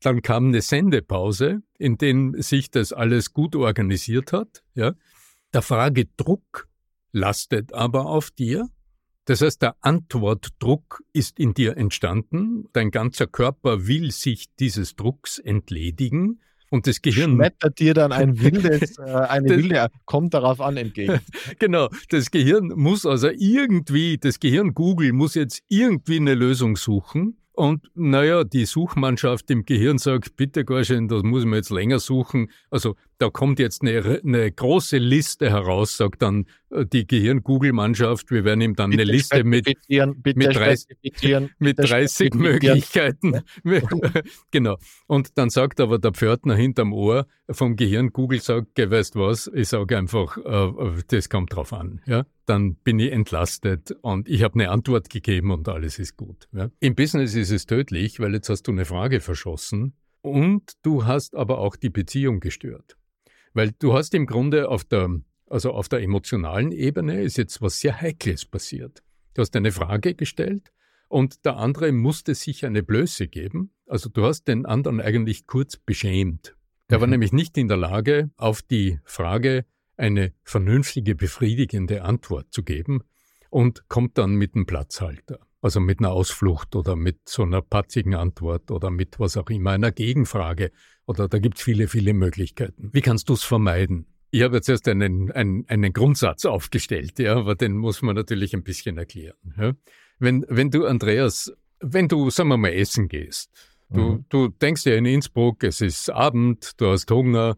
Dann 0.00 0.22
kam 0.22 0.48
eine 0.48 0.60
Sendepause, 0.60 1.62
in 1.78 1.98
der 1.98 2.42
sich 2.42 2.70
das 2.70 2.92
alles 2.92 3.32
gut 3.32 3.56
organisiert 3.56 4.32
hat. 4.32 4.62
Ja. 4.74 4.94
Der 5.54 5.62
Fragedruck 5.62 6.68
lastet 7.12 7.72
aber 7.72 8.06
auf 8.06 8.30
dir. 8.30 8.68
Das 9.24 9.40
heißt, 9.40 9.60
der 9.60 9.76
Antwortdruck 9.80 11.02
ist 11.12 11.40
in 11.40 11.52
dir 11.52 11.76
entstanden. 11.76 12.68
Dein 12.72 12.90
ganzer 12.90 13.26
Körper 13.26 13.86
will 13.88 14.12
sich 14.12 14.46
dieses 14.60 14.94
Drucks 14.94 15.38
entledigen. 15.38 16.40
Und 16.70 16.86
das 16.86 17.00
Gehirn. 17.00 17.32
Schmettert 17.34 17.78
dir 17.78 17.94
dann 17.94 18.12
ein 18.12 18.40
wildes, 18.40 18.98
äh, 18.98 19.02
eine 19.02 19.48
das, 19.48 19.56
wilde, 19.56 19.86
kommt 20.04 20.34
darauf 20.34 20.60
an, 20.60 20.76
entgegen. 20.76 21.20
genau. 21.58 21.88
Das 22.08 22.30
Gehirn 22.30 22.72
muss 22.76 23.06
also 23.06 23.28
irgendwie, 23.28 24.18
das 24.18 24.40
Gehirn 24.40 24.74
Google 24.74 25.12
muss 25.12 25.34
jetzt 25.34 25.62
irgendwie 25.68 26.16
eine 26.16 26.34
Lösung 26.34 26.76
suchen. 26.76 27.38
Und 27.56 27.90
naja, 27.94 28.44
die 28.44 28.66
Suchmannschaft 28.66 29.50
im 29.50 29.64
Gehirn 29.64 29.96
sagt, 29.96 30.36
bitte 30.36 30.66
Gorschen, 30.66 31.08
das 31.08 31.22
muss 31.22 31.46
man 31.46 31.54
jetzt 31.54 31.70
länger 31.70 31.98
suchen. 31.98 32.50
Also 32.70 32.96
da 33.18 33.30
kommt 33.30 33.58
jetzt 33.58 33.82
eine, 33.82 34.20
eine 34.24 34.52
große 34.52 34.98
Liste 34.98 35.50
heraus, 35.50 35.96
sagt 35.96 36.22
dann 36.22 36.46
äh, 36.70 36.84
die 36.84 37.06
Gehirn-Google-Mannschaft. 37.06 38.30
Wir 38.30 38.44
werden 38.44 38.60
ihm 38.60 38.76
dann 38.76 38.90
bitte 38.90 39.02
eine 39.02 39.10
Liste 39.10 39.44
mit, 39.44 39.66
mit 39.88 40.54
30, 40.54 40.96
mit 41.58 41.78
30 41.78 42.34
Möglichkeiten. 42.34 43.40
genau. 44.50 44.76
Und 45.06 45.38
dann 45.38 45.50
sagt 45.50 45.80
aber 45.80 45.98
der 45.98 46.12
Pförtner 46.12 46.54
hinterm 46.54 46.92
Ohr 46.92 47.26
vom 47.50 47.76
Gehirn, 47.76 48.10
Google 48.10 48.40
sagt, 48.40 48.78
weißt 48.78 49.16
was, 49.16 49.50
ich 49.54 49.68
sage 49.68 49.96
einfach, 49.96 50.36
äh, 50.36 51.02
das 51.08 51.28
kommt 51.28 51.54
drauf 51.54 51.72
an. 51.72 52.00
Ja? 52.06 52.26
Dann 52.44 52.76
bin 52.76 52.98
ich 52.98 53.12
entlastet 53.12 53.96
und 54.02 54.28
ich 54.28 54.42
habe 54.42 54.54
eine 54.54 54.70
Antwort 54.70 55.10
gegeben 55.10 55.50
und 55.50 55.68
alles 55.68 55.98
ist 55.98 56.16
gut. 56.16 56.48
Ja? 56.52 56.70
Im 56.80 56.94
Business 56.94 57.34
ist 57.34 57.50
es 57.50 57.66
tödlich, 57.66 58.20
weil 58.20 58.34
jetzt 58.34 58.48
hast 58.48 58.64
du 58.64 58.72
eine 58.72 58.84
Frage 58.84 59.20
verschossen 59.20 59.94
und 60.22 60.72
du 60.82 61.04
hast 61.04 61.34
aber 61.36 61.58
auch 61.58 61.76
die 61.76 61.90
Beziehung 61.90 62.40
gestört. 62.40 62.96
Weil 63.56 63.72
du 63.78 63.94
hast 63.94 64.12
im 64.12 64.26
Grunde 64.26 64.68
auf 64.68 64.84
der, 64.84 65.08
also 65.48 65.72
auf 65.72 65.88
der 65.88 66.02
emotionalen 66.02 66.72
Ebene 66.72 67.22
ist 67.22 67.38
jetzt 67.38 67.62
was 67.62 67.80
sehr 67.80 68.02
Heikles 68.02 68.44
passiert. 68.44 69.02
Du 69.32 69.40
hast 69.40 69.56
eine 69.56 69.72
Frage 69.72 70.14
gestellt 70.14 70.74
und 71.08 71.46
der 71.46 71.56
andere 71.56 71.90
musste 71.90 72.34
sich 72.34 72.66
eine 72.66 72.82
Blöße 72.82 73.28
geben. 73.28 73.72
Also 73.86 74.10
du 74.10 74.26
hast 74.26 74.46
den 74.46 74.66
anderen 74.66 75.00
eigentlich 75.00 75.46
kurz 75.46 75.78
beschämt. 75.78 76.54
Der 76.90 76.98
mhm. 76.98 77.00
war 77.00 77.08
nämlich 77.08 77.32
nicht 77.32 77.56
in 77.56 77.68
der 77.68 77.78
Lage, 77.78 78.30
auf 78.36 78.60
die 78.60 79.00
Frage 79.04 79.64
eine 79.96 80.34
vernünftige, 80.42 81.14
befriedigende 81.14 82.02
Antwort 82.02 82.48
zu 82.50 82.62
geben 82.62 83.04
und 83.48 83.88
kommt 83.88 84.18
dann 84.18 84.34
mit 84.34 84.54
einem 84.54 84.66
Platzhalter. 84.66 85.38
Also 85.62 85.80
mit 85.80 86.00
einer 86.00 86.12
Ausflucht 86.12 86.76
oder 86.76 86.94
mit 86.94 87.26
so 87.26 87.44
einer 87.44 87.62
patzigen 87.62 88.16
Antwort 88.16 88.70
oder 88.70 88.90
mit 88.90 89.18
was 89.18 89.38
auch 89.38 89.48
immer, 89.48 89.70
einer 89.70 89.92
Gegenfrage. 89.92 90.72
Oder 91.06 91.28
da 91.28 91.38
gibt 91.38 91.58
es 91.58 91.64
viele, 91.64 91.88
viele 91.88 92.14
Möglichkeiten. 92.14 92.90
Wie 92.92 93.00
kannst 93.00 93.28
du 93.28 93.34
es 93.34 93.44
vermeiden? 93.44 94.06
Ich 94.30 94.42
habe 94.42 94.56
jetzt 94.56 94.68
erst 94.68 94.88
einen, 94.88 95.30
einen, 95.32 95.64
einen 95.68 95.92
Grundsatz 95.92 96.44
aufgestellt, 96.44 97.18
ja, 97.18 97.36
aber 97.36 97.54
den 97.54 97.76
muss 97.76 98.02
man 98.02 98.16
natürlich 98.16 98.54
ein 98.54 98.64
bisschen 98.64 98.98
erklären. 98.98 99.36
Ja. 99.56 99.72
Wenn, 100.18 100.44
wenn 100.48 100.70
du, 100.70 100.84
Andreas, 100.84 101.52
wenn 101.80 102.08
du, 102.08 102.28
sagen 102.30 102.48
wir 102.48 102.56
mal, 102.56 102.72
essen 102.72 103.08
gehst, 103.08 103.50
du, 103.88 104.00
mhm. 104.00 104.24
du 104.28 104.48
denkst 104.48 104.84
ja 104.84 104.96
in 104.96 105.06
Innsbruck, 105.06 105.62
es 105.62 105.80
ist 105.80 106.10
Abend, 106.10 106.72
du 106.80 106.90
hast 106.90 107.10
Hunger, 107.10 107.56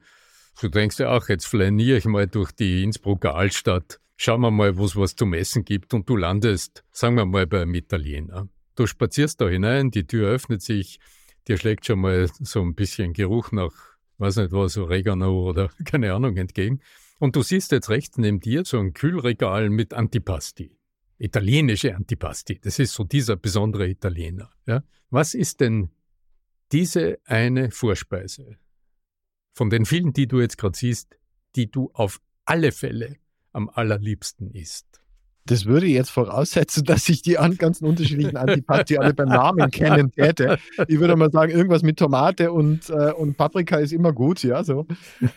du 0.61 0.69
denkst 0.69 0.99
ja, 0.99 1.11
ach, 1.11 1.28
jetzt 1.28 1.47
flaniere 1.47 1.99
ich 1.99 2.05
mal 2.05 2.26
durch 2.26 2.52
die 2.52 2.85
Innsbrucker 2.85 3.35
Altstadt, 3.35 3.99
schauen 4.17 4.43
wir 4.43 4.50
mal, 4.50 4.76
wo 4.76 4.85
es 4.85 4.95
was 4.95 5.17
zum 5.17 5.33
Essen 5.33 5.64
gibt 5.64 5.95
und 5.95 6.09
du 6.09 6.17
landest, 6.17 6.85
sagen 6.93 7.17
wir 7.17 7.25
mal, 7.25 7.47
beim 7.47 7.75
Italiener. 7.75 8.49
Du 8.75 8.87
spazierst 8.87 9.40
da 9.40 9.49
hinein, 9.49 9.90
die 9.90 10.07
Tür 10.07 10.28
öffnet 10.28 10.62
sich, 10.62 11.00
dir 11.49 11.57
schlägt 11.57 11.87
schon 11.87 12.00
mal 12.00 12.28
so 12.40 12.61
ein 12.61 12.75
bisschen 12.75 13.12
Geruch 13.12 13.52
nach, 13.52 13.73
weiß 14.19 14.37
nicht 14.37 14.52
was, 14.52 14.76
Oregano 14.76 15.49
oder 15.49 15.71
keine 15.85 16.12
Ahnung 16.12 16.37
entgegen. 16.37 16.81
Und 17.19 17.35
du 17.35 17.43
siehst 17.43 17.73
jetzt 17.73 17.88
rechts 17.88 18.19
neben 18.19 18.40
dir 18.40 18.64
so 18.64 18.78
ein 18.78 18.93
Kühlregal 18.93 19.71
mit 19.71 19.95
Antipasti. 19.95 20.76
Italienische 21.19 21.97
Antipasti. 21.97 22.61
Das 22.61 22.78
ist 22.78 22.93
so 22.93 23.02
dieser 23.02 23.37
besondere 23.37 23.88
Italiener. 23.88 24.50
Ja? 24.67 24.85
Was 25.11 25.35
ist 25.35 25.61
denn 25.61 25.90
diese 26.71 27.19
eine 27.25 27.71
Vorspeise 27.73 28.59
von 29.55 29.71
den 29.71 29.85
vielen, 29.85 30.12
die 30.12 30.28
du 30.28 30.40
jetzt 30.40 30.59
gerade 30.59 30.78
siehst, 30.78 31.19
die 31.57 31.71
du 31.71 31.90
auf 31.93 32.21
alle 32.45 32.71
Fälle 32.71 33.17
am 33.52 33.69
allerliebsten 33.69 34.52
isst? 34.52 35.00
Das 35.50 35.67
würde 35.67 35.87
jetzt 35.87 36.11
voraussetzen, 36.11 36.85
dass 36.85 37.09
ich 37.09 37.23
die 37.23 37.37
ganzen 37.59 37.87
unterschiedlichen 37.87 38.37
Antipasti 38.37 38.99
alle 38.99 39.14
beim 39.14 39.28
Namen 39.28 39.71
kennen 39.71 40.11
täte. 40.12 40.59
Ich 40.87 41.00
würde 41.00 41.17
mal 41.17 41.31
sagen, 41.31 41.52
irgendwas 41.52 41.83
mit 41.83 41.99
Tomate 41.99 42.52
und, 42.52 42.88
äh, 42.90 43.12
und 43.12 43.37
Paprika 43.37 43.78
ist 43.78 43.93
immer 43.93 44.12
gut, 44.12 44.43
ja. 44.43 44.62
So. 44.62 44.87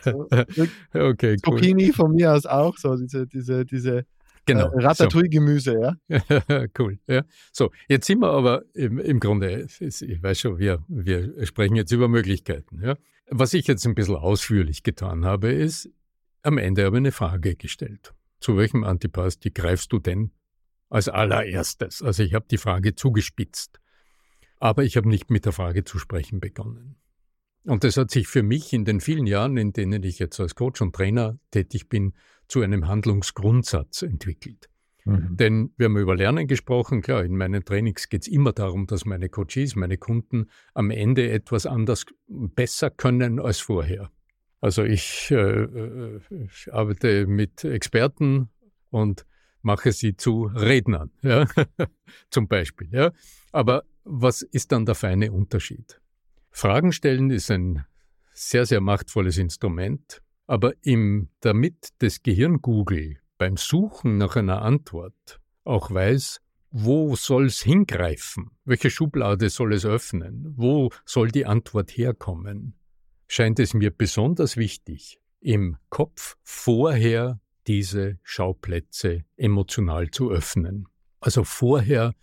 so. 0.03 0.27
okay, 0.93 1.37
Zucchini 1.37 1.87
cool. 1.87 1.93
von 1.93 2.11
mir 2.11 2.33
aus 2.33 2.45
auch, 2.45 2.77
so 2.77 2.95
diese, 2.95 3.25
diese, 3.27 3.65
diese 3.65 4.05
genau, 4.45 4.67
äh, 4.71 4.83
Ratatouille-Gemüse, 4.83 5.95
ja. 6.09 6.65
cool, 6.79 6.99
ja. 7.07 7.23
So, 7.51 7.71
jetzt 7.87 8.07
sind 8.07 8.19
wir 8.19 8.31
aber 8.31 8.63
im, 8.73 8.99
im 8.99 9.19
Grunde, 9.19 9.67
ich 9.79 10.23
weiß 10.23 10.39
schon, 10.39 10.59
wir, 10.59 10.83
wir 10.87 11.45
sprechen 11.45 11.75
jetzt 11.75 11.91
über 11.91 12.07
Möglichkeiten, 12.07 12.81
ja. 12.83 12.95
Was 13.33 13.53
ich 13.53 13.65
jetzt 13.67 13.85
ein 13.85 13.95
bisschen 13.95 14.17
ausführlich 14.17 14.83
getan 14.83 15.23
habe, 15.23 15.53
ist, 15.53 15.89
am 16.43 16.57
Ende 16.57 16.83
habe 16.83 16.97
ich 16.97 17.01
eine 17.01 17.11
Frage 17.13 17.55
gestellt. 17.55 18.13
Zu 18.41 18.57
welchem 18.57 18.83
Antipasti 18.83 19.51
greifst 19.51 19.93
du 19.93 19.99
denn 19.99 20.31
als 20.89 21.07
allererstes? 21.07 22.01
Also 22.01 22.23
ich 22.23 22.33
habe 22.33 22.47
die 22.49 22.57
Frage 22.57 22.95
zugespitzt. 22.95 23.79
Aber 24.59 24.83
ich 24.83 24.97
habe 24.97 25.07
nicht 25.07 25.29
mit 25.29 25.45
der 25.45 25.53
Frage 25.53 25.83
zu 25.83 25.99
sprechen 25.99 26.39
begonnen. 26.39 26.97
Und 27.63 27.83
das 27.83 27.97
hat 27.97 28.09
sich 28.09 28.27
für 28.27 28.43
mich 28.43 28.73
in 28.73 28.85
den 28.85 28.99
vielen 28.99 29.27
Jahren, 29.27 29.57
in 29.57 29.73
denen 29.73 30.03
ich 30.03 30.17
jetzt 30.19 30.39
als 30.39 30.55
Coach 30.55 30.81
und 30.81 30.95
Trainer 30.95 31.37
tätig 31.51 31.87
bin, 31.87 32.13
zu 32.47 32.61
einem 32.61 32.87
Handlungsgrundsatz 32.87 34.01
entwickelt. 34.01 34.69
Mhm. 35.05 35.37
Denn 35.37 35.73
wir 35.77 35.85
haben 35.85 35.97
über 35.97 36.15
Lernen 36.15 36.47
gesprochen. 36.47 37.01
Klar, 37.01 37.23
in 37.23 37.37
meinen 37.37 37.63
Trainings 37.63 38.09
geht 38.09 38.23
es 38.23 38.27
immer 38.27 38.53
darum, 38.53 38.87
dass 38.87 39.05
meine 39.05 39.29
Coaches, 39.29 39.75
meine 39.75 39.97
Kunden 39.97 40.49
am 40.73 40.89
Ende 40.89 41.29
etwas 41.31 41.65
anders 41.65 42.05
besser 42.27 42.89
können 42.89 43.39
als 43.39 43.59
vorher. 43.59 44.11
Also 44.61 44.83
ich, 44.83 45.31
äh, 45.31 46.15
ich 46.29 46.67
äh, 46.67 46.71
arbeite 46.71 47.25
mit 47.25 47.63
Experten 47.63 48.49
und 48.91 49.25
mache 49.63 49.91
sie 49.91 50.15
zu 50.15 50.43
Rednern, 50.53 51.11
ja? 51.23 51.47
zum 52.29 52.47
Beispiel. 52.47 52.87
Ja? 52.91 53.11
Aber 53.51 53.83
was 54.03 54.43
ist 54.43 54.71
dann 54.71 54.85
der 54.85 54.95
feine 54.95 55.31
Unterschied? 55.31 55.99
Fragen 56.51 56.91
stellen 56.91 57.31
ist 57.31 57.49
ein 57.49 57.85
sehr, 58.33 58.65
sehr 58.65 58.81
machtvolles 58.81 59.37
Instrument, 59.37 60.21
aber 60.47 60.73
im, 60.83 61.29
damit 61.39 61.89
das 61.99 62.21
Gehirn 62.21 62.61
Google 62.61 63.17
beim 63.37 63.57
Suchen 63.57 64.17
nach 64.17 64.35
einer 64.35 64.61
Antwort 64.61 65.39
auch 65.63 65.91
weiß, 65.91 66.39
wo 66.69 67.15
soll 67.15 67.47
es 67.47 67.61
hingreifen? 67.61 68.51
Welche 68.63 68.89
Schublade 68.89 69.49
soll 69.49 69.73
es 69.73 69.85
öffnen? 69.85 70.53
Wo 70.55 70.89
soll 71.05 71.29
die 71.29 71.45
Antwort 71.45 71.91
herkommen? 71.91 72.75
Scheint 73.33 73.61
es 73.61 73.73
mir 73.73 73.91
besonders 73.91 74.57
wichtig, 74.57 75.21
im 75.39 75.77
Kopf 75.87 76.35
vorher 76.43 77.39
diese 77.65 78.19
Schauplätze 78.23 79.23
emotional 79.37 80.11
zu 80.11 80.31
öffnen. 80.31 80.89
Also 81.21 81.45
vorher 81.45 82.13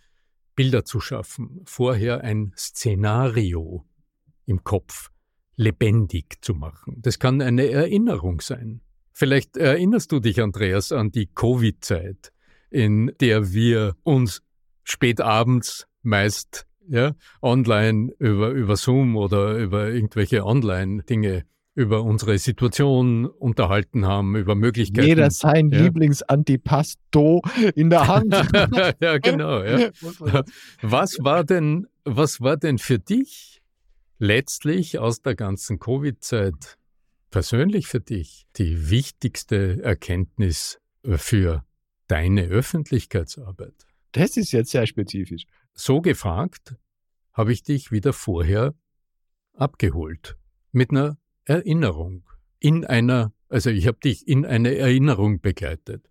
Bilder 0.53 0.85
zu 0.85 0.99
schaffen, 0.99 1.61
vorher 1.65 2.23
ein 2.23 2.53
Szenario 2.55 3.87
im 4.45 4.63
Kopf 4.63 5.09
lebendig 5.55 6.43
zu 6.43 6.53
machen. 6.53 6.97
Das 7.01 7.17
kann 7.17 7.41
eine 7.41 7.67
Erinnerung 7.67 8.39
sein. 8.39 8.81
Vielleicht 9.11 9.57
erinnerst 9.57 10.11
du 10.11 10.19
dich, 10.19 10.39
Andreas, 10.39 10.91
an 10.91 11.09
die 11.09 11.25
Covid-Zeit, 11.25 12.31
in 12.69 13.11
der 13.19 13.51
wir 13.51 13.95
uns 14.03 14.43
spät 14.83 15.21
abends 15.21 15.87
meist 16.03 16.67
ja, 16.89 17.15
online 17.41 18.11
über, 18.19 18.49
über 18.49 18.75
Zoom 18.75 19.15
oder 19.15 19.57
über 19.57 19.89
irgendwelche 19.89 20.45
Online-Dinge 20.45 21.45
über 21.75 22.03
unsere 22.03 22.37
Situation 22.37 23.25
unterhalten 23.25 24.05
haben, 24.05 24.35
über 24.35 24.55
Möglichkeiten. 24.55 25.07
Jeder 25.07 25.31
sein 25.31 25.69
ja. 25.69 25.83
Lieblingsantipasto 25.83 27.41
in 27.73 27.89
der 27.89 28.07
Hand. 28.07 28.33
ja, 28.99 29.17
genau. 29.17 29.63
Ja. 29.63 29.89
Was 30.81 31.17
war 31.19 31.45
denn, 31.45 31.87
was 32.03 32.41
war 32.41 32.57
denn 32.57 32.79
für 32.79 32.99
dich 32.99 33.61
letztlich 34.17 34.99
aus 34.99 35.21
der 35.21 35.35
ganzen 35.35 35.79
Covid-Zeit 35.79 36.77
persönlich 37.31 37.87
für 37.87 38.01
dich 38.01 38.45
die 38.57 38.89
wichtigste 38.89 39.81
Erkenntnis 39.81 40.79
für 41.05 41.63
deine 42.07 42.47
Öffentlichkeitsarbeit? 42.47 43.87
Das 44.11 44.37
ist 44.37 44.51
jetzt 44.51 44.71
sehr 44.71 44.87
spezifisch. 44.87 45.45
So 45.81 46.01
gefragt 46.01 46.75
habe 47.31 47.53
ich 47.53 47.63
dich 47.63 47.89
wieder 47.89 48.11
vorher 48.11 48.75
abgeholt 49.55 50.35
mit 50.73 50.91
einer 50.91 51.17
Erinnerung, 51.45 52.25
in 52.59 52.83
einer, 52.83 53.31
also 53.47 53.69
ich 53.69 53.87
habe 53.87 53.97
dich 53.97 54.27
in 54.27 54.45
eine 54.45 54.75
Erinnerung 54.75 55.39
begleitet. 55.39 56.09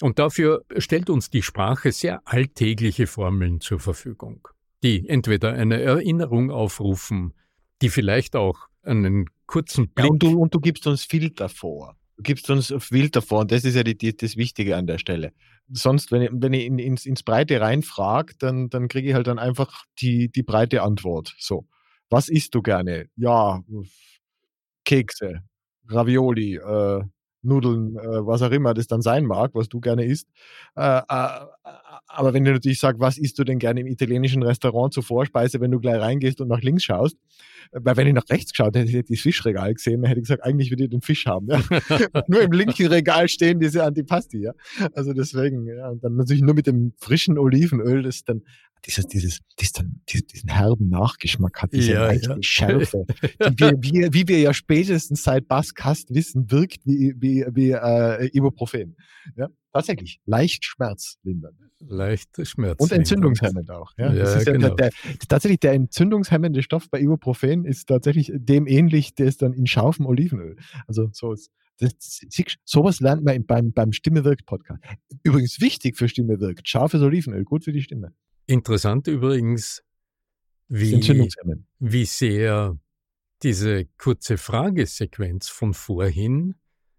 Und 0.00 0.18
dafür 0.18 0.64
stellt 0.78 1.10
uns 1.10 1.28
die 1.28 1.42
Sprache 1.42 1.92
sehr 1.92 2.22
alltägliche 2.24 3.06
Formeln 3.06 3.60
zur 3.60 3.78
Verfügung, 3.78 4.48
die 4.82 5.06
entweder 5.06 5.52
eine 5.52 5.82
Erinnerung 5.82 6.50
aufrufen, 6.50 7.34
die 7.82 7.90
vielleicht 7.90 8.36
auch 8.36 8.68
einen 8.82 9.26
kurzen 9.44 9.90
Blick. 9.90 10.06
Ja, 10.06 10.12
und, 10.12 10.22
du, 10.22 10.40
und 10.40 10.54
du 10.54 10.60
gibst 10.60 10.86
uns 10.86 11.04
Filter 11.04 11.50
vor. 11.50 11.94
Du 12.16 12.22
gibst 12.22 12.48
uns 12.48 12.72
Filter 12.78 13.20
vor 13.20 13.40
und 13.40 13.52
das 13.52 13.66
ist 13.66 13.74
ja 13.74 13.82
die, 13.82 13.98
die, 13.98 14.16
das 14.16 14.38
Wichtige 14.38 14.78
an 14.78 14.86
der 14.86 14.96
Stelle. 14.96 15.34
Sonst, 15.72 16.12
wenn 16.12 16.22
ich, 16.22 16.30
wenn 16.32 16.52
ich 16.52 16.66
in, 16.66 16.78
ins, 16.78 17.06
ins 17.06 17.22
Breite 17.22 17.60
reinfrage, 17.60 18.34
dann, 18.38 18.70
dann 18.70 18.88
kriege 18.88 19.08
ich 19.08 19.14
halt 19.14 19.26
dann 19.26 19.38
einfach 19.38 19.84
die, 20.00 20.30
die 20.30 20.42
breite 20.42 20.82
Antwort. 20.82 21.34
So. 21.38 21.66
Was 22.10 22.28
isst 22.28 22.54
du 22.54 22.62
gerne? 22.62 23.06
Ja, 23.16 23.62
Kekse, 24.84 25.42
Ravioli, 25.88 26.56
äh, 26.56 27.02
Nudeln, 27.42 27.96
äh, 27.96 28.26
was 28.26 28.42
auch 28.42 28.50
immer 28.50 28.74
das 28.74 28.86
dann 28.86 29.02
sein 29.02 29.24
mag, 29.24 29.52
was 29.54 29.68
du 29.68 29.80
gerne 29.80 30.04
isst. 30.04 30.28
Äh, 30.76 30.98
äh, 31.08 31.40
aber 32.06 32.34
wenn 32.34 32.44
du 32.44 32.52
natürlich 32.52 32.80
sagst, 32.80 33.00
was 33.00 33.18
isst 33.18 33.38
du 33.38 33.44
denn 33.44 33.58
gerne 33.58 33.80
im 33.80 33.86
italienischen 33.86 34.42
Restaurant 34.42 34.92
zur 34.92 35.02
Vorspeise, 35.02 35.60
wenn 35.60 35.70
du 35.70 35.80
gleich 35.80 36.00
reingehst 36.00 36.40
und 36.40 36.48
nach 36.48 36.60
links 36.60 36.84
schaust, 36.84 37.16
weil 37.72 37.96
wenn 37.96 38.06
ich 38.06 38.14
nach 38.14 38.28
rechts 38.28 38.50
geschaut 38.52 38.74
hätte, 38.76 38.90
hätte 38.90 39.12
ich 39.12 39.18
das 39.18 39.22
Fischregal 39.22 39.74
gesehen, 39.74 40.02
dann 40.02 40.08
hätte 40.08 40.20
ich 40.20 40.26
gesagt, 40.26 40.44
eigentlich 40.44 40.70
würde 40.70 40.84
ich 40.84 40.90
den 40.90 41.02
Fisch 41.02 41.26
haben. 41.26 41.48
Ja? 41.48 41.60
nur 42.26 42.42
im 42.42 42.52
linken 42.52 42.86
Regal 42.86 43.28
stehen 43.28 43.60
diese 43.60 43.84
Antipasti. 43.84 44.42
Ja? 44.42 44.52
Also 44.94 45.12
deswegen, 45.12 45.66
ja, 45.66 45.88
und 45.88 46.02
dann 46.02 46.16
natürlich 46.16 46.42
nur 46.42 46.54
mit 46.54 46.66
dem 46.66 46.92
frischen 46.98 47.38
Olivenöl, 47.38 48.02
das 48.02 48.24
dann 48.24 48.42
dieses, 48.86 49.06
dieses, 49.06 49.72
dann, 49.72 50.00
diesen 50.08 50.48
herben 50.48 50.88
Nachgeschmack 50.88 51.62
hat, 51.62 51.72
diese 51.72 51.92
ja, 51.92 52.12
ja. 52.12 52.36
Schärfe, 52.40 53.06
die 53.50 53.58
wir, 53.58 53.72
wie, 53.80 54.08
wie 54.12 54.28
wir 54.28 54.40
ja 54.40 54.54
spätestens 54.54 55.22
seit 55.22 55.48
Baskast 55.48 56.14
wissen, 56.14 56.50
wirkt 56.50 56.80
wie, 56.84 57.14
wie, 57.18 57.46
wie 57.52 57.70
äh, 57.72 58.30
Ibuprofen. 58.36 58.96
Ja? 59.36 59.48
Tatsächlich, 59.72 60.20
leicht 60.24 60.64
schmerzlindernd. 60.64 61.56
Leicht 61.80 62.28
Schmerz. 62.46 62.80
Und 62.80 62.92
entzündungshemmend 62.92 63.70
auch. 63.70 63.92
Ja? 63.96 64.12
ja, 64.12 64.38
ja 64.38 64.44
genau. 64.44 64.74
der, 64.74 64.90
tatsächlich 65.28 65.60
der 65.60 65.72
entzündungshemmende 65.72 66.62
Stoff 66.62 66.90
bei 66.90 67.00
Ibuprofen 67.00 67.64
ist 67.64 67.86
tatsächlich 67.88 68.30
dem 68.34 68.66
ähnlich, 68.66 69.14
der 69.14 69.26
ist 69.26 69.40
dann 69.42 69.54
in 69.54 69.66
scharfem 69.66 70.04
Olivenöl. 70.06 70.56
Also 70.86 71.08
so 71.12 71.32
ist 71.32 71.50
das, 71.80 72.20
sowas 72.64 73.00
lernt 73.00 73.24
man 73.24 73.44
beim, 73.46 73.72
beim 73.72 73.92
Stimme 73.92 74.24
wirkt 74.24 74.44
Podcast. 74.44 74.82
Übrigens 75.22 75.60
wichtig 75.60 75.96
für 75.96 76.08
Stimme 76.08 76.38
wirkt. 76.38 76.68
Scharfes 76.68 77.00
Olivenöl, 77.00 77.44
gut 77.44 77.64
für 77.64 77.72
die 77.72 77.82
Stimme. 77.82 78.12
Interessant 78.50 79.06
übrigens, 79.06 79.82
wie, 80.68 81.00
wie 81.78 82.04
sehr 82.04 82.76
diese 83.42 83.86
kurze 83.96 84.38
Fragesequenz 84.38 85.48
von 85.48 85.72
vorhin 85.72 86.56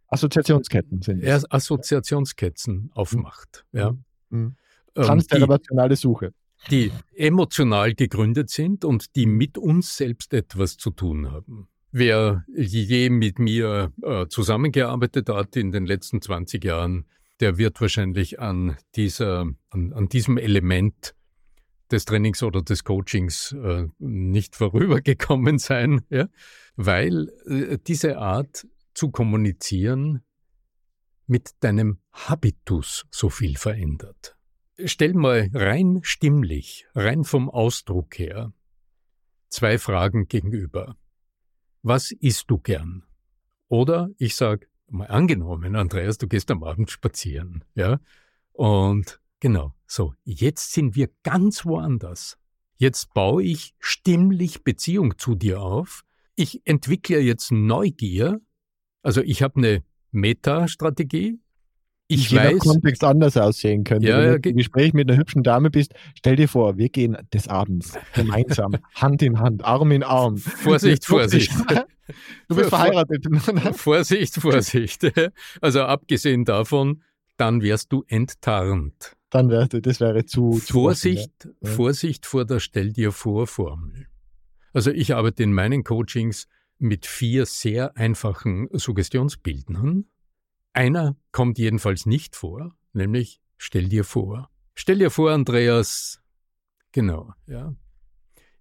Assoziationsketten 0.08 1.02
sind 1.02 1.24
es. 1.24 1.50
Assoziationsketten 1.50 2.92
aufmacht. 2.94 3.66
Mhm. 3.72 3.80
Ja. 3.80 3.98
Mhm. 4.30 4.56
Transderivationale 4.94 5.96
Suche. 5.96 6.34
Die 6.70 6.92
emotional 7.16 7.96
gegründet 7.96 8.50
sind 8.50 8.86
und 8.86 9.16
die 9.16 9.26
mit 9.26 9.58
uns 9.58 9.98
selbst 9.98 10.34
etwas 10.34 10.78
zu 10.78 10.92
tun 10.92 11.32
haben. 11.32 11.68
Wer 11.92 12.46
je 12.56 13.10
mit 13.10 13.40
mir 13.40 13.92
äh, 14.02 14.28
zusammengearbeitet 14.28 15.30
hat 15.30 15.56
in 15.56 15.72
den 15.72 15.86
letzten 15.86 16.22
20 16.22 16.64
Jahren, 16.64 17.08
der 17.40 17.58
wird 17.58 17.82
wahrscheinlich 17.82 18.40
an, 18.40 18.78
dieser, 18.96 19.48
an, 19.70 19.94
an 19.94 20.08
diesem 20.08 20.38
Element 20.38 21.16
des 21.92 22.06
Trainings 22.06 22.44
oder 22.44 22.62
des 22.62 22.84
Coachings 22.84 23.54
äh, 23.54 23.88
nicht 24.00 24.56
vorübergekommen 24.56 25.58
sein, 25.60 26.02
ja? 26.10 26.28
weil 26.76 27.30
äh, 27.46 27.78
diese 27.86 28.18
Art 28.18 28.68
zu 28.94 29.12
kommunizieren 29.12 30.22
mit 31.28 31.52
deinem 31.62 32.00
Habitus 32.12 33.06
so 33.10 33.30
viel 33.30 33.58
verändert. 33.58 34.36
Stell 34.84 35.14
mal 35.14 35.50
rein 35.54 36.00
stimmlich, 36.04 36.88
rein 36.96 37.24
vom 37.24 37.50
Ausdruck 37.50 38.18
her, 38.18 38.52
zwei 39.50 39.78
Fragen 39.78 40.28
gegenüber. 40.28 40.98
Was 41.84 42.12
isst 42.12 42.50
du 42.50 42.58
gern? 42.58 43.04
Oder 43.68 44.10
ich 44.18 44.36
sag, 44.36 44.68
mal 44.88 45.08
angenommen, 45.08 45.76
Andreas, 45.76 46.18
du 46.18 46.28
gehst 46.28 46.52
am 46.52 46.64
Abend 46.64 46.92
spazieren, 46.92 47.64
ja, 47.76 48.00
und 48.52 49.21
Genau, 49.42 49.74
so. 49.88 50.14
Jetzt 50.24 50.72
sind 50.72 50.96
wir 50.96 51.10
ganz 51.24 51.66
woanders. 51.66 52.38
Jetzt 52.78 53.14
baue 53.14 53.44
ich 53.44 53.74
stimmlich 53.80 54.64
Beziehung 54.64 55.18
zu 55.18 55.36
dir 55.36 55.62
auf. 55.62 56.04
Ich 56.36 56.62
entwickle 56.66 57.20
jetzt 57.20 57.52
Neugier. 57.52 58.40
Also 59.02 59.22
ich 59.22 59.42
habe 59.42 59.58
eine 59.58 59.84
Meta-Strategie. 60.12 61.40
Ich 62.08 62.30
Jeder 62.30 62.54
weiß, 62.54 62.60
Kontext 62.60 63.04
anders 63.04 63.36
aussehen 63.36 63.84
könnte. 63.84 64.10
Ja, 64.10 64.20
Wenn 64.20 64.42
du 64.42 64.50
im 64.50 64.58
Gespräch 64.58 64.94
mit 64.94 65.10
einer 65.10 65.18
hübschen 65.18 65.44
Dame 65.44 65.72
bist, 65.72 65.94
stell 66.16 66.36
dir 66.36 66.48
vor, 66.48 66.78
wir 66.78 66.90
gehen 66.90 67.18
des 67.34 67.48
Abends 67.48 67.94
gemeinsam, 68.14 68.76
Hand 68.96 69.24
in 69.24 69.40
Hand, 69.40 69.66
Arm 69.66 69.92
in 69.92 70.04
Arm. 70.04 70.38
Vorsicht, 70.38 71.06
Vorsicht. 71.06 71.52
Du 72.48 72.56
bist 72.56 72.70
verheiratet. 72.70 73.26
Vorsicht, 73.76 74.36
Vorsicht. 74.36 75.12
Also 75.62 75.82
abgesehen 75.82 76.46
davon, 76.46 77.02
dann 77.38 77.62
wärst 77.62 77.92
du 77.92 78.04
enttarnt 78.08 79.16
dann 79.32 79.50
wäre 79.50 79.68
das 79.68 80.00
wäre 80.00 80.26
zu, 80.26 80.60
zu 80.60 80.74
Vorsicht, 80.74 81.32
offen, 81.40 81.56
ja. 81.62 81.70
Vorsicht 81.72 82.26
vor 82.26 82.46
der 82.46 82.60
Stell 82.60 82.92
dir 82.92 83.12
vor 83.12 83.48
Formel. 83.48 84.08
Also 84.74 84.92
ich 84.92 85.16
arbeite 85.16 85.44
in 85.44 85.54
meinen 85.54 85.84
Coachings 85.84 86.48
mit 86.78 87.06
vier 87.06 87.46
sehr 87.46 87.96
einfachen 87.98 88.68
Suggestionsbildern. 88.72 90.06
Einer 90.74 91.16
kommt 91.32 91.58
jedenfalls 91.58 92.06
nicht 92.06 92.36
vor, 92.36 92.76
nämlich 92.94 93.42
stell 93.58 93.88
dir 93.88 94.04
vor. 94.04 94.50
Stell 94.74 95.00
dir 95.00 95.12
vor, 95.12 95.32
Andreas, 95.32 96.22
genau, 96.92 97.34
ja. 97.48 97.74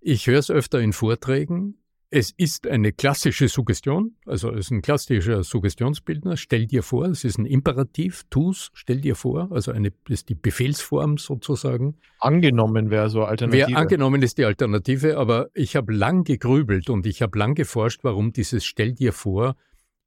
Ich 0.01 0.27
höre 0.27 0.39
es 0.39 0.51
öfter 0.51 0.81
in 0.81 0.93
Vorträgen, 0.93 1.80
es 2.11 2.33
ist 2.37 2.67
eine 2.67 2.93
klassische 2.93 3.49
Suggestion, 3.49 4.17
also 4.27 4.51
es 4.51 4.67
ist 4.67 4.71
ein 4.73 4.83
klassischer 4.83 5.45
Suggestionsbildner. 5.45 6.37
Stell 6.37 6.67
dir 6.67 6.83
vor, 6.83 7.07
es 7.07 7.23
ist 7.23 7.39
ein 7.39 7.47
Imperativ, 7.47 8.25
tu's, 8.31 8.71
stell 8.75 9.01
dir 9.01 9.15
vor, 9.15 9.49
also 9.53 9.71
eine, 9.71 9.93
ist 10.09 10.29
die 10.29 10.35
Befehlsform 10.35 11.19
sozusagen. 11.19 11.99
Angenommen 12.19 12.91
wäre 12.91 13.09
so 13.11 13.23
Alternative. 13.23 13.69
Wer 13.69 13.79
angenommen 13.79 14.23
ist 14.23 14.39
die 14.39 14.45
Alternative, 14.45 15.19
aber 15.19 15.51
ich 15.55 15.77
habe 15.77 15.93
lang 15.93 16.25
gegrübelt 16.25 16.91
und 16.91 17.07
ich 17.07 17.23
habe 17.23 17.39
lang 17.39 17.55
geforscht, 17.55 18.01
warum 18.03 18.33
dieses 18.33 18.65
Stell 18.65 18.93
dir 18.93 19.13
vor 19.13 19.55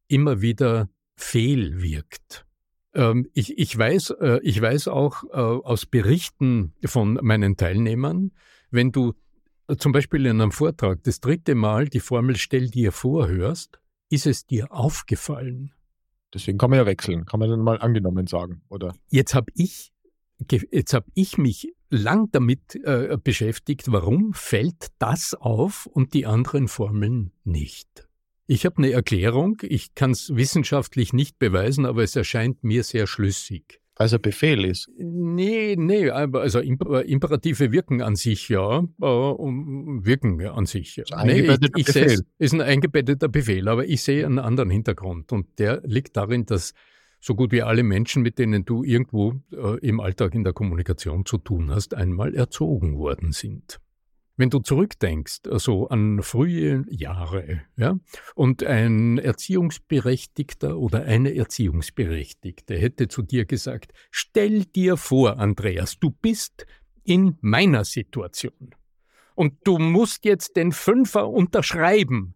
immer 0.10 0.42
wieder 0.42 0.89
fehl 1.16 1.82
wirkt. 1.82 2.46
Ähm, 2.94 3.30
ich, 3.34 3.58
ich, 3.58 3.78
weiß, 3.78 4.12
äh, 4.20 4.39
ich 4.44 4.62
weiß 4.62 4.89
auch 4.89 5.24
äh, 5.32 5.38
aus 5.38 5.86
Berichten 5.86 6.74
von 6.84 7.18
meinen 7.22 7.56
Teilnehmern, 7.56 8.32
wenn 8.72 8.92
du 8.92 9.13
zum 9.78 9.91
Beispiel 9.91 10.26
in 10.26 10.41
einem 10.41 10.52
Vortrag 10.52 11.04
das 11.04 11.19
dritte 11.19 11.56
Mal 11.56 11.88
die 11.88 11.99
Formel 11.99 12.36
Stell 12.36 12.69
dir 12.69 12.91
vor 12.91 13.28
hörst, 13.28 13.80
ist 14.10 14.28
es 14.28 14.45
dir 14.45 14.71
aufgefallen. 14.71 15.73
Deswegen 16.34 16.58
kann 16.58 16.69
man 16.69 16.80
ja 16.80 16.86
wechseln, 16.86 17.26
kann 17.26 17.39
man 17.39 17.49
dann 17.49 17.62
mal 17.62 17.80
angenommen 17.80 18.28
sagen, 18.28 18.62
oder? 18.69 18.95
Jetzt 19.10 19.36
habe 19.36 19.52
ich, 19.56 19.91
jetzt 20.71 20.93
hab 20.93 21.06
ich 21.13 21.38
mich 21.38 21.73
lang 21.89 22.30
damit 22.32 22.76
äh, 22.84 23.17
beschäftigt, 23.23 23.91
warum 23.91 24.34
fällt 24.34 24.88
das 24.97 25.36
auf 25.36 25.86
und 25.86 26.13
die 26.13 26.26
anderen 26.26 26.67
Formeln 26.67 27.32
nicht. 27.43 28.08
Ich 28.47 28.65
habe 28.65 28.78
eine 28.78 28.91
Erklärung, 28.91 29.62
ich 29.62 29.95
kann 29.95 30.12
es 30.12 30.36
wissenschaftlich 30.36 31.13
nicht 31.13 31.39
beweisen, 31.39 31.86
aber 31.86 32.04
es 32.04 32.15
erscheint 32.15 32.63
mir 32.63 32.84
sehr 32.84 33.08
schlüssig. 33.08 33.80
Ein 33.96 34.22
Befehl 34.22 34.66
ist. 34.66 34.90
Nee, 34.98 35.76
nee, 35.78 36.10
also 36.10 36.60
Imperative 36.60 37.72
wirken 37.72 38.02
an 38.02 38.16
sich, 38.16 38.50
ja, 38.50 38.80
äh, 38.80 39.06
wirken 39.06 40.44
an 40.46 40.66
sich. 40.66 40.96
Ja. 40.96 41.24
Nee, 41.24 41.42
ich, 41.42 41.78
ich 41.78 41.88
sehe, 41.88 42.20
ist 42.40 42.54
ein 42.54 42.62
eingebetteter 42.62 43.30
Befehl, 43.30 43.68
aber 43.68 43.86
ich 43.86 44.02
sehe 44.02 44.26
einen 44.26 44.40
anderen 44.40 44.72
Hintergrund 44.72 45.32
und 45.32 45.60
der 45.60 45.82
liegt 45.86 46.18
darin, 46.18 46.46
dass 46.46 46.74
so 47.20 47.36
gut 47.36 47.52
wie 47.52 47.62
alle 47.62 47.84
Menschen, 47.84 48.22
mit 48.22 48.38
denen 48.38 48.66
du 48.66 48.84
irgendwo 48.84 49.36
äh, 49.52 49.78
im 49.80 50.00
Alltag 50.00 50.36
in 50.36 50.44
der 50.44 50.54
Kommunikation 50.54 51.26
zu 51.26 51.38
tun 51.38 51.72
hast, 51.72 51.94
einmal 51.94 52.36
erzogen 52.36 52.98
worden 52.98 53.32
sind. 53.32 53.80
Wenn 54.36 54.50
du 54.50 54.60
zurückdenkst, 54.60 55.41
also 55.50 55.89
an 55.89 56.24
frühe 56.24 56.84
Jahre, 56.89 57.62
ja, 57.78 58.00
und 58.34 58.63
ein 58.63 59.19
Erziehungsberechtigter 59.19 60.78
oder 60.78 61.04
eine 61.04 61.36
Erziehungsberechtigte 61.36 62.76
hätte 62.76 63.08
zu 63.08 63.22
dir 63.22 63.46
gesagt, 63.46 63.93
stell 64.10 64.65
dir 64.65 64.98
vor, 64.98 65.38
Andreas, 65.38 66.00
du 66.00 66.10
bist 66.10 66.65
in 67.04 67.38
meiner 67.41 67.86
Situation 67.86 68.74
und 69.36 69.54
du 69.65 69.78
musst 69.78 70.26
jetzt 70.26 70.56
den 70.56 70.72
Fünfer 70.72 71.30
unterschreiben, 71.30 72.34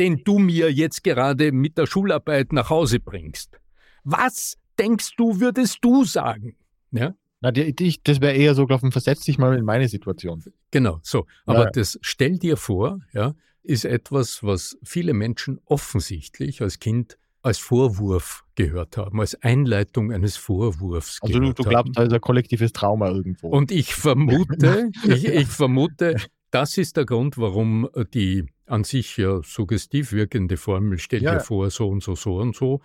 den 0.00 0.24
du 0.24 0.38
mir 0.38 0.72
jetzt 0.72 1.04
gerade 1.04 1.52
mit 1.52 1.78
der 1.78 1.86
Schularbeit 1.86 2.52
nach 2.52 2.70
Hause 2.70 2.98
bringst. 2.98 3.60
Was 4.02 4.56
denkst 4.78 5.14
du, 5.16 5.40
würdest 5.40 5.78
du 5.82 6.04
sagen? 6.04 6.56
Ja? 6.90 7.14
Na, 7.40 7.52
die, 7.52 7.74
die, 7.74 8.00
das 8.02 8.20
wäre 8.20 8.34
eher 8.34 8.54
so, 8.54 8.68
ich, 8.68 8.92
versetz 8.92 9.20
dich 9.20 9.38
mal 9.38 9.56
in 9.56 9.64
meine 9.64 9.88
Situation. 9.88 10.42
Genau, 10.70 10.98
so. 11.02 11.26
Aber 11.46 11.64
ja. 11.64 11.70
das 11.70 11.98
stell 12.02 12.38
dir 12.38 12.56
vor, 12.56 13.00
ja, 13.12 13.34
ist 13.62 13.84
etwas, 13.84 14.42
was 14.42 14.76
viele 14.82 15.14
Menschen 15.14 15.60
offensichtlich 15.64 16.62
als 16.62 16.78
Kind 16.78 17.18
als 17.42 17.58
Vorwurf 17.58 18.44
gehört 18.56 18.96
haben, 18.96 19.20
als 19.20 19.40
Einleitung 19.42 20.12
eines 20.12 20.36
Vorwurfs. 20.36 21.18
Also 21.22 21.38
du, 21.38 21.52
du 21.52 21.62
glaubst, 21.62 21.96
da 21.96 22.02
ist 22.02 22.12
ein 22.12 22.20
kollektives 22.20 22.72
Trauma 22.72 23.08
irgendwo. 23.08 23.48
Und 23.48 23.70
ich 23.70 23.94
vermute, 23.94 24.90
ich, 25.04 25.26
ich 25.26 25.46
vermute, 25.46 26.16
das 26.50 26.76
ist 26.76 26.96
der 26.96 27.06
Grund, 27.06 27.38
warum 27.38 27.88
die 28.12 28.46
an 28.66 28.84
sich 28.84 29.16
ja 29.16 29.40
suggestiv 29.42 30.12
wirkende 30.12 30.56
Formel, 30.56 30.98
stell 30.98 31.22
ja. 31.22 31.34
dir 31.34 31.40
vor, 31.40 31.70
so 31.70 31.88
und 31.88 32.02
so, 32.02 32.16
so 32.16 32.36
und 32.36 32.56
so, 32.56 32.80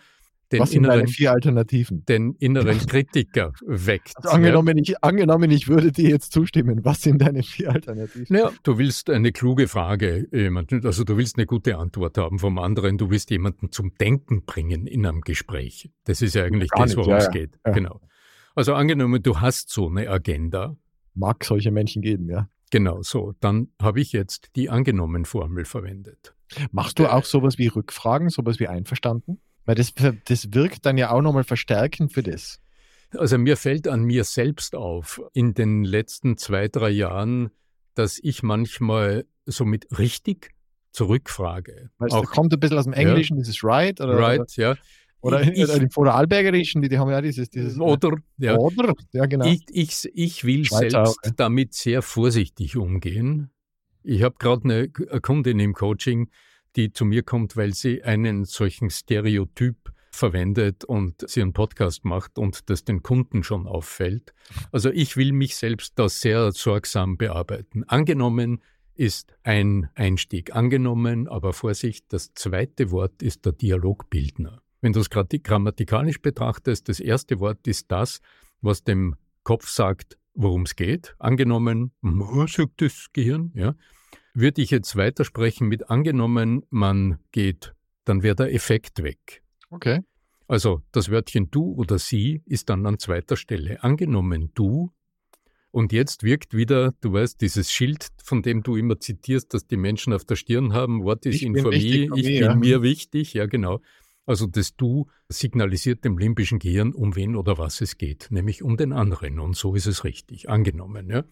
den 0.52 0.60
Was 0.60 0.72
sind 0.72 0.84
inneren, 0.84 1.00
deine 1.00 1.08
vier 1.08 1.32
Alternativen? 1.32 2.06
Den 2.06 2.36
inneren 2.36 2.78
Kritiker 2.88 3.54
weckt. 3.66 4.14
Also 4.18 4.30
angenommen, 4.30 4.78
ja. 4.78 4.84
ich, 4.84 5.04
angenommen, 5.04 5.50
ich 5.52 5.68
würde 5.68 5.92
dir 5.92 6.10
jetzt 6.10 6.32
zustimmen. 6.32 6.82
Was 6.84 7.02
sind 7.02 7.22
deine 7.22 7.44
vier 7.44 7.72
Alternativen? 7.72 8.36
Ja, 8.36 8.52
du 8.64 8.78
willst 8.78 9.10
eine 9.10 9.32
kluge 9.32 9.68
Frage 9.68 10.28
jemanden, 10.32 10.86
also 10.86 11.04
du 11.04 11.18
willst 11.18 11.38
eine 11.38 11.46
gute 11.46 11.78
Antwort 11.78 12.18
haben 12.18 12.40
vom 12.40 12.60
anderen, 12.60 12.98
du 12.98 13.10
willst 13.10 13.32
jemanden 13.32 13.72
zum 13.72 13.96
Denken 13.98 14.46
bringen 14.46 14.86
in 14.86 15.06
einem 15.06 15.22
Gespräch. 15.22 15.90
Das 16.04 16.22
ist 16.22 16.36
ja 16.36 16.44
eigentlich 16.44 16.70
Gar 16.70 16.86
das, 16.86 16.98
worum 16.98 17.14
es 17.14 17.26
ja, 17.26 17.32
geht. 17.32 17.58
Ja. 17.66 17.72
Genau. 17.72 18.02
Also 18.56 18.76
angenommen, 18.76 19.24
du 19.24 19.40
hast 19.40 19.70
so 19.70 19.88
eine 19.88 20.10
Agenda. 20.10 20.78
Mag 21.16 21.44
solche 21.44 21.72
Menschen 21.72 22.02
geben, 22.02 22.30
ja. 22.30 22.50
Genau 22.70 23.02
so. 23.04 23.34
Dann 23.40 23.70
habe 23.82 24.02
ich 24.02 24.14
jetzt 24.14 24.50
die 24.56 24.70
angenommen 24.70 25.26
Formel 25.26 25.66
verwendet. 25.66 26.34
Machst 26.72 27.00
du 27.00 27.08
auch 27.08 27.26
sowas 27.26 27.58
wie 27.58 27.68
Rückfragen, 27.68 28.30
sowas 28.30 28.60
wie 28.60 28.68
einverstanden? 28.68 29.40
Weil 29.66 29.76
das, 29.76 29.94
das 30.26 30.54
wirkt 30.54 30.86
dann 30.86 30.98
ja 30.98 31.12
auch 31.12 31.22
nochmal 31.22 31.44
verstärkend 31.44 32.14
für 32.14 32.24
das. 32.24 32.60
Also 33.12 33.38
mir 33.38 33.58
fällt 33.58 33.88
an 33.88 34.04
mir 34.04 34.24
selbst 34.24 34.76
auf, 34.76 35.22
in 35.34 35.54
den 35.54 35.84
letzten 35.84 36.38
zwei, 36.38 36.68
drei 36.68 36.90
Jahren, 36.90 37.52
dass 37.94 38.20
ich 38.22 38.44
manchmal 38.44 39.26
so 39.46 39.66
mit 39.66 39.98
richtig 39.98 40.52
zurückfrage. 40.92 41.90
Weil 41.98 42.10
es 42.10 42.30
kommt 42.30 42.54
ein 42.54 42.60
bisschen 42.60 42.78
aus 42.78 42.86
dem 42.86 42.94
Englischen, 42.94 43.38
ja, 43.38 43.44
dieses 43.44 43.64
right 43.64 44.00
oder, 44.02 44.18
right, 44.18 44.56
ja. 44.58 44.76
Oder 45.22 45.42
ich, 45.42 45.58
im 45.58 45.90
Vorarlbergerischen, 45.90 46.82
die, 46.82 46.90
die 46.90 46.98
haben 47.00 47.10
ja 47.10 47.22
dieses, 47.22 47.50
dieses 47.50 47.80
Oder, 47.80 48.18
ja. 48.38 48.58
Oder, 48.58 48.94
ja 49.14 49.26
genau. 49.26 49.46
Ich, 49.46 49.64
ich, 49.70 50.10
ich 50.14 50.44
will 50.44 50.66
Schweizer 50.66 51.06
selbst 51.06 51.26
auch, 51.26 51.32
damit 51.38 51.74
sehr 51.74 52.02
vorsichtig 52.02 52.76
umgehen. 52.76 53.50
Ich 54.04 54.22
habe 54.22 54.36
gerade 54.38 54.64
eine 54.66 54.90
Kundin 54.90 55.60
im 55.62 55.74
Coaching, 55.74 56.30
die 56.76 56.92
zu 56.92 57.06
mir 57.06 57.24
kommt, 57.24 57.56
weil 57.56 57.74
sie 57.74 58.04
einen 58.04 58.46
solchen 58.46 58.90
Stereotyp 58.90 59.94
verwendet 60.12 60.84
und 60.86 61.28
sie 61.28 61.42
einen 61.42 61.54
Podcast 61.54 62.06
macht 62.06 62.38
und 62.38 62.70
das 62.70 62.84
den 62.84 63.02
Kunden 63.02 63.44
schon 63.44 63.68
auffällt. 63.68 64.34
Also 64.72 64.90
ich 64.92 65.18
will 65.18 65.32
mich 65.32 65.56
selbst 65.56 65.94
da 65.98 66.08
sehr 66.08 66.52
sorgsam 66.52 67.18
bearbeiten. 67.18 67.84
Angenommen 67.86 68.62
ist 68.96 69.36
ein 69.44 69.90
Einstieg. 69.96 70.56
Angenommen, 70.56 71.28
aber 71.28 71.54
Vorsicht, 71.54 72.06
das 72.10 72.34
zweite 72.36 72.92
Wort 72.92 73.24
ist 73.24 73.46
der 73.46 73.54
Dialogbildner. 73.54 74.62
Wenn 74.82 74.94
du 74.94 75.00
es 75.00 75.10
grammatikalisch 75.10 76.22
betrachtest, 76.22 76.90
das 76.90 77.00
erste 77.00 77.40
Wort 77.40 77.66
ist 77.68 77.92
das, 77.92 78.20
was 78.62 78.84
dem 78.84 79.16
Kopf 79.44 79.68
sagt, 79.68 80.18
worum 80.36 80.64
es 80.64 80.76
geht. 80.76 81.16
Angenommen, 81.18 81.92
sagt 82.48 82.82
das 82.82 83.08
Gehirn, 83.14 83.52
ja 83.56 83.76
würde 84.34 84.62
ich 84.62 84.72
jetzt 84.72 84.96
weitersprechen 84.96 85.68
mit 85.68 85.90
angenommen, 85.90 86.66
man 86.70 87.20
geht, 87.32 87.74
dann 88.06 88.24
wäre 88.24 88.36
der 88.36 88.54
Effekt 88.54 89.04
weg. 89.04 89.44
Okay. 89.70 90.02
Also 90.48 90.82
das 90.92 91.10
Wörtchen 91.10 91.50
du 91.52 91.72
oder 91.74 91.98
sie 92.00 92.42
ist 92.46 92.70
dann 92.70 92.86
an 92.86 93.00
zweiter 93.00 93.38
Stelle. 93.38 93.82
Angenommen 93.84 94.52
du 94.54 94.92
und 95.72 95.92
jetzt 95.92 96.24
wirkt 96.24 96.54
wieder, 96.54 96.94
du 97.02 97.14
weißt, 97.14 97.42
dieses 97.42 97.72
Schild, 97.72 98.10
von 98.24 98.42
dem 98.44 98.62
du 98.62 98.76
immer 98.76 99.00
zitierst, 99.00 99.54
dass 99.54 99.66
die 99.66 99.78
Menschen 99.78 100.14
auf 100.14 100.26
der 100.26 100.36
Stirn 100.36 100.74
haben, 100.74 101.04
What 101.04 101.26
is 101.26 101.42
in 101.42 101.58
for 101.58 101.72
me, 101.72 101.78
ich 101.78 102.10
bin 102.10 102.36
ja. 102.36 102.56
mir 102.56 102.82
wichtig, 102.82 103.34
ja 103.34 103.46
genau. 103.46 103.82
Also 104.26 104.48
das 104.48 104.76
Du 104.76 105.08
signalisiert 105.28 106.06
dem 106.06 106.18
limbischen 106.18 106.60
Gehirn, 106.60 106.94
um 106.94 107.16
wen 107.16 107.36
oder 107.36 107.58
was 107.58 107.82
es 107.82 107.98
geht, 107.98 108.28
nämlich 108.30 108.64
um 108.64 108.78
den 108.78 108.94
anderen. 108.94 109.40
Und 109.40 109.56
so 109.56 109.76
ist 109.76 109.86
es 109.86 110.04
richtig, 110.04 110.50
angenommen. 110.50 111.10
Ja 111.10 111.24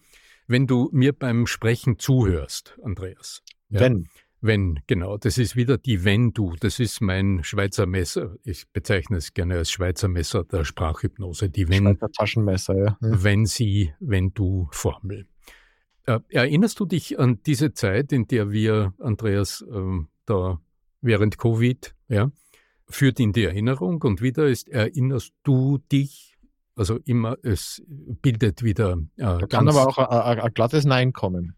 wenn 0.46 0.66
du 0.66 0.88
mir 0.92 1.12
beim 1.12 1.46
Sprechen 1.46 1.98
zuhörst, 1.98 2.78
Andreas. 2.82 3.42
Ja? 3.68 3.80
Wenn. 3.80 4.08
Wenn, 4.44 4.80
genau. 4.88 5.18
Das 5.18 5.38
ist 5.38 5.54
wieder 5.54 5.78
die 5.78 6.04
Wenn-Du. 6.04 6.56
Das 6.58 6.80
ist 6.80 7.00
mein 7.00 7.44
Schweizer 7.44 7.86
Messer. 7.86 8.34
Ich 8.42 8.68
bezeichne 8.72 9.18
es 9.18 9.34
gerne 9.34 9.54
als 9.54 9.70
Schweizer 9.70 10.08
Messer 10.08 10.42
der 10.42 10.64
Sprachhypnose. 10.64 11.48
Die 11.48 11.68
Wenn, 11.68 11.84
Schweizer 11.84 12.10
Taschenmesser, 12.10 12.76
ja. 12.76 12.96
Wenn 13.00 13.46
sie, 13.46 13.94
wenn 14.00 14.34
du 14.34 14.68
Formel. 14.72 15.28
Äh, 16.06 16.18
erinnerst 16.30 16.80
du 16.80 16.86
dich 16.86 17.20
an 17.20 17.40
diese 17.46 17.72
Zeit, 17.72 18.10
in 18.10 18.26
der 18.26 18.50
wir, 18.50 18.94
Andreas, 18.98 19.64
äh, 19.70 20.04
da 20.26 20.60
während 21.00 21.38
Covid, 21.38 21.94
ja, 22.08 22.32
führt 22.88 23.20
in 23.20 23.32
die 23.32 23.44
Erinnerung 23.44 24.02
und 24.02 24.22
wieder 24.22 24.48
ist, 24.48 24.68
erinnerst 24.68 25.32
du 25.44 25.78
dich 25.78 26.31
also 26.74 26.98
immer, 27.04 27.36
es 27.42 27.82
bildet 27.86 28.62
wieder. 28.62 28.98
Äh, 29.16 29.38
da 29.38 29.46
kann 29.46 29.68
aber 29.68 29.86
auch 29.86 29.98
ein, 29.98 30.40
ein, 30.40 30.54
glattes 30.54 30.84
Nein 30.84 31.12
kommen. 31.12 31.54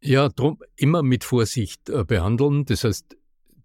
Ja, 0.00 0.28
drum 0.28 0.58
immer 0.76 1.02
mit 1.02 1.24
Vorsicht 1.24 1.88
äh, 1.88 2.04
behandeln. 2.04 2.64
Das 2.64 2.84
heißt, 2.84 3.16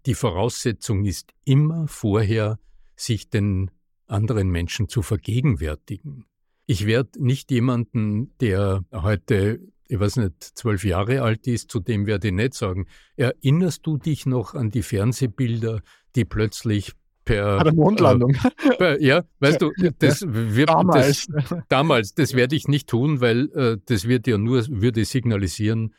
die 0.06 0.14
Voraussetzung 0.14 1.04
ist 1.04 1.32
immer 1.44 1.86
vorher, 1.86 2.58
sich 2.96 3.30
den 3.30 3.70
anderen 4.06 4.50
Menschen 4.50 4.88
zu 4.88 5.02
vergegenwärtigen. 5.02 6.26
Ich 6.66 6.86
werde 6.86 7.22
nicht 7.22 7.50
jemanden, 7.50 8.36
der 8.38 8.84
heute, 8.92 9.60
ich 9.88 9.98
weiß 9.98 10.16
nicht, 10.16 10.42
zwölf 10.42 10.84
Jahre 10.84 11.22
alt 11.22 11.46
ist, 11.46 11.70
zu 11.70 11.80
dem 11.80 12.06
werde 12.06 12.28
ich 12.28 12.34
nicht 12.34 12.54
sagen, 12.54 12.86
erinnerst 13.16 13.86
du 13.86 13.96
dich 13.96 14.26
noch 14.26 14.54
an 14.54 14.70
die 14.70 14.82
Fernsehbilder, 14.82 15.80
die 16.14 16.24
plötzlich 16.24 16.92
per. 17.24 17.58
Bei 17.58 17.64
der 17.64 17.74
Mondlandung. 17.74 18.36
Äh, 18.80 19.04
ja, 19.04 19.24
weißt 19.40 19.62
du, 19.62 19.70
das 19.98 20.24
wird. 20.26 20.68
Damals. 20.68 21.26
Das, 21.26 21.54
damals, 21.68 22.14
das 22.14 22.34
werde 22.34 22.56
ich 22.56 22.68
nicht 22.68 22.88
tun, 22.88 23.20
weil 23.20 23.50
äh, 23.54 23.78
das 23.86 24.06
wird 24.06 24.26
ja 24.26 24.38
nur, 24.38 24.64
würde 24.68 25.04
signalisieren, 25.04 25.94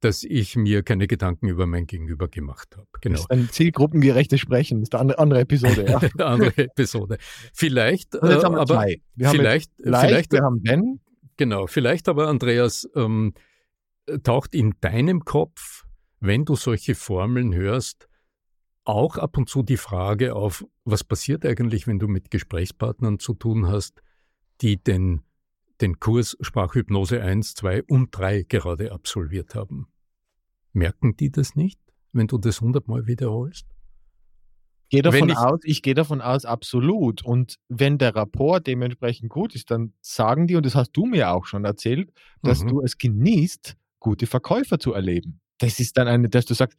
dass 0.00 0.22
ich 0.22 0.56
mir 0.56 0.82
keine 0.82 1.06
Gedanken 1.06 1.48
über 1.48 1.66
mein 1.66 1.86
Gegenüber 1.86 2.28
gemacht 2.28 2.76
habe. 2.76 2.86
Genau. 3.00 3.14
Das 3.14 3.22
ist 3.22 3.30
ein 3.30 3.48
zielgruppengerechtes 3.50 4.40
Sprechen, 4.40 4.80
das 4.80 4.88
ist 4.88 4.94
eine 4.94 5.18
andere 5.18 5.40
Episode. 5.40 5.86
Ja. 5.88 5.98
eine 5.98 6.24
andere 6.26 6.58
Episode. 6.58 7.18
Vielleicht, 7.52 8.14
äh, 8.14 8.18
aber 8.18 8.66
zwei. 8.66 9.00
Wir 9.14 9.30
vielleicht, 9.30 9.70
leicht, 9.78 10.06
vielleicht, 10.06 10.32
wir 10.32 10.42
haben 10.42 10.62
Ben. 10.62 11.00
Genau, 11.36 11.66
vielleicht 11.66 12.08
aber, 12.08 12.28
Andreas, 12.28 12.88
ähm, 12.94 13.34
taucht 14.22 14.54
in 14.54 14.74
deinem 14.80 15.24
Kopf, 15.24 15.84
wenn 16.20 16.44
du 16.44 16.56
solche 16.56 16.94
Formeln 16.94 17.54
hörst, 17.54 18.08
auch 18.86 19.18
ab 19.18 19.36
und 19.36 19.48
zu 19.48 19.62
die 19.62 19.76
Frage 19.76 20.34
auf, 20.34 20.64
was 20.84 21.04
passiert 21.04 21.44
eigentlich, 21.44 21.86
wenn 21.86 21.98
du 21.98 22.08
mit 22.08 22.30
Gesprächspartnern 22.30 23.18
zu 23.18 23.34
tun 23.34 23.66
hast, 23.66 24.02
die 24.60 24.82
den, 24.82 25.22
den 25.80 26.00
Kurs 26.00 26.36
Sprachhypnose 26.40 27.20
1, 27.20 27.54
2 27.54 27.82
und 27.84 28.16
3 28.16 28.42
gerade 28.42 28.92
absolviert 28.92 29.54
haben. 29.54 29.88
Merken 30.72 31.16
die 31.16 31.30
das 31.30 31.56
nicht, 31.56 31.80
wenn 32.12 32.26
du 32.26 32.38
das 32.38 32.60
hundertmal 32.60 33.06
wiederholst? 33.06 33.66
Gehe 34.88 35.02
davon 35.02 35.28
ich, 35.30 35.36
aus, 35.36 35.60
ich 35.64 35.82
gehe 35.82 35.94
davon 35.94 36.20
aus, 36.20 36.44
absolut. 36.44 37.24
Und 37.24 37.56
wenn 37.68 37.98
der 37.98 38.14
Rapport 38.14 38.66
dementsprechend 38.66 39.30
gut 39.30 39.54
ist, 39.56 39.70
dann 39.70 39.94
sagen 40.00 40.46
die, 40.46 40.54
und 40.54 40.64
das 40.64 40.76
hast 40.76 40.92
du 40.92 41.06
mir 41.06 41.32
auch 41.32 41.46
schon 41.46 41.64
erzählt, 41.64 42.12
dass 42.42 42.62
mhm. 42.62 42.68
du 42.68 42.80
es 42.82 42.96
genießt, 42.96 43.76
gute 43.98 44.26
Verkäufer 44.26 44.78
zu 44.78 44.92
erleben. 44.92 45.40
Das 45.58 45.80
ist 45.80 45.96
dann 45.96 46.06
eine, 46.06 46.28
dass 46.28 46.44
du 46.44 46.54
sagst, 46.54 46.78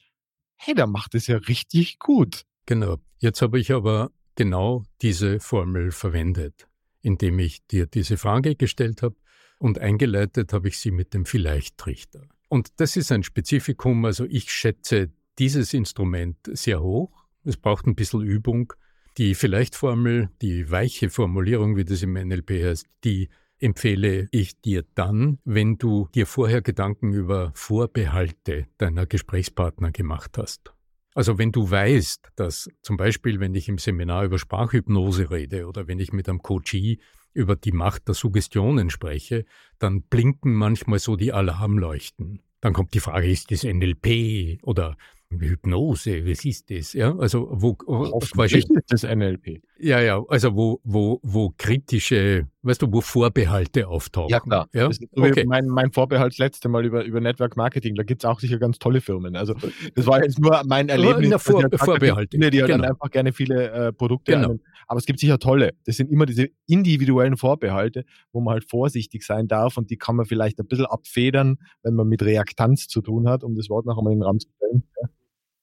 hey, 0.57 0.73
der 0.75 0.87
macht 0.87 1.15
es 1.15 1.27
ja 1.27 1.37
richtig 1.37 1.99
gut. 1.99 2.43
Genau. 2.65 2.97
Jetzt 3.19 3.41
habe 3.41 3.59
ich 3.59 3.71
aber 3.71 4.11
genau 4.35 4.83
diese 5.01 5.39
Formel 5.39 5.91
verwendet, 5.91 6.67
indem 7.01 7.39
ich 7.39 7.65
dir 7.67 7.87
diese 7.87 8.17
Frage 8.17 8.55
gestellt 8.55 9.01
habe 9.01 9.15
und 9.57 9.79
eingeleitet 9.79 10.53
habe 10.53 10.67
ich 10.67 10.79
sie 10.79 10.91
mit 10.91 11.13
dem 11.13 11.25
Vielleicht-Trichter. 11.25 12.27
Und 12.49 12.79
das 12.79 12.95
ist 12.95 13.11
ein 13.11 13.23
Spezifikum, 13.23 14.05
also 14.05 14.25
ich 14.25 14.51
schätze 14.51 15.11
dieses 15.39 15.73
Instrument 15.73 16.37
sehr 16.53 16.81
hoch 16.81 17.27
es 17.47 17.55
braucht 17.55 17.87
ein 17.87 17.95
bisschen 17.95 18.21
Übung. 18.21 18.73
Die 19.17 19.33
Vielleicht-Formel, 19.33 20.29
die 20.41 20.69
weiche 20.69 21.09
Formulierung, 21.09 21.77
wie 21.77 21.85
das 21.85 22.03
im 22.03 22.13
NLP 22.13 22.63
heißt, 22.63 22.85
die 23.03 23.29
empfehle 23.59 24.27
ich 24.31 24.59
dir 24.61 24.83
dann, 24.95 25.39
wenn 25.43 25.77
du 25.77 26.09
dir 26.13 26.25
vorher 26.25 26.61
Gedanken 26.61 27.13
über 27.13 27.51
Vorbehalte 27.55 28.67
deiner 28.77 29.05
Gesprächspartner 29.05 29.91
gemacht 29.91 30.37
hast. 30.37 30.73
Also 31.15 31.39
wenn 31.39 31.51
du 31.51 31.69
weißt, 31.69 32.29
dass 32.35 32.69
zum 32.83 32.95
Beispiel, 32.95 33.39
wenn 33.39 33.55
ich 33.55 33.67
im 33.69 33.79
Seminar 33.79 34.25
über 34.25 34.37
Sprachhypnose 34.37 35.31
rede 35.31 35.65
oder 35.65 35.87
wenn 35.87 35.99
ich 35.99 36.13
mit 36.13 36.29
einem 36.29 36.43
Coachie 36.43 36.99
über 37.33 37.55
die 37.55 37.71
Macht 37.71 38.07
der 38.07 38.13
Suggestionen 38.15 38.89
spreche, 38.89 39.45
dann 39.79 40.03
blinken 40.03 40.53
manchmal 40.53 40.99
so 40.99 41.15
die 41.15 41.33
Alarmleuchten. 41.33 42.41
Dann 42.61 42.73
kommt 42.73 42.93
die 42.93 42.99
Frage, 42.99 43.29
ist 43.29 43.51
das 43.51 43.63
NLP 43.63 44.59
oder 44.63 44.95
Hypnose, 45.29 46.25
was 46.25 46.45
ist 46.45 46.69
das? 46.69 46.93
Ja, 46.93 47.15
also 47.17 47.47
wo 47.51 47.73
quasi, 47.73 48.59
ist 48.59 48.71
das 48.87 49.03
NLP. 49.03 49.61
Ja, 49.79 49.99
ja, 50.01 50.23
also 50.27 50.55
wo, 50.55 50.79
wo, 50.83 51.19
wo 51.23 51.53
kritische, 51.57 52.47
weißt 52.63 52.81
du, 52.81 52.91
wo 52.91 53.01
Vorbehalte 53.01 53.87
auftauchen. 53.87 54.29
Ja, 54.29 54.39
klar. 54.39 54.67
Ja? 54.73 54.87
Das 54.87 54.97
ist 54.97 55.09
so 55.13 55.23
okay. 55.23 55.45
mein, 55.45 55.67
mein 55.67 55.91
Vorbehalt 55.91 56.33
das 56.33 56.37
letzte 56.39 56.69
Mal 56.69 56.85
über, 56.85 57.03
über 57.03 57.19
Network 57.19 57.57
Marketing, 57.57 57.95
da 57.95 58.03
gibt 58.03 58.23
es 58.23 58.29
auch 58.29 58.39
sicher 58.39 58.57
ganz 58.57 58.79
tolle 58.79 59.01
Firmen. 59.01 59.35
Also 59.35 59.55
das 59.95 60.07
war 60.07 60.23
jetzt 60.23 60.39
nur 60.39 60.61
mein 60.65 60.89
Erlebnis. 60.89 61.29
Ja, 61.29 61.37
Vor 61.37 61.63
Vorbehalte. 61.75 62.37
Die, 62.37 62.49
die 62.49 62.57
genau. 62.57 62.67
dann 62.67 62.85
einfach 62.85 63.11
gerne 63.11 63.33
viele 63.33 63.69
äh, 63.71 63.93
Produkte 63.93 64.33
genau. 64.33 64.49
Einen, 64.49 64.61
aber 64.87 64.99
es 64.99 65.05
gibt 65.05 65.19
sicher 65.19 65.37
tolle. 65.39 65.73
Das 65.85 65.97
sind 65.97 66.11
immer 66.11 66.25
diese 66.25 66.49
individuellen 66.65 67.37
Vorbehalte, 67.37 68.05
wo 68.31 68.41
man 68.41 68.53
halt 68.53 68.69
vorsichtig 68.69 69.23
sein 69.23 69.47
darf 69.47 69.77
und 69.77 69.89
die 69.89 69.97
kann 69.97 70.15
man 70.15 70.25
vielleicht 70.25 70.59
ein 70.59 70.67
bisschen 70.67 70.85
abfedern, 70.85 71.57
wenn 71.83 71.93
man 71.93 72.07
mit 72.07 72.23
Reaktanz 72.23 72.87
zu 72.87 73.01
tun 73.01 73.29
hat, 73.29 73.43
um 73.43 73.55
das 73.55 73.69
Wort 73.69 73.85
noch 73.85 73.97
einmal 73.97 74.13
in 74.13 74.19
den 74.19 74.23
Raum 74.23 74.39
zu 74.39 74.49
stellen. 74.55 74.83
Ja 75.01 75.09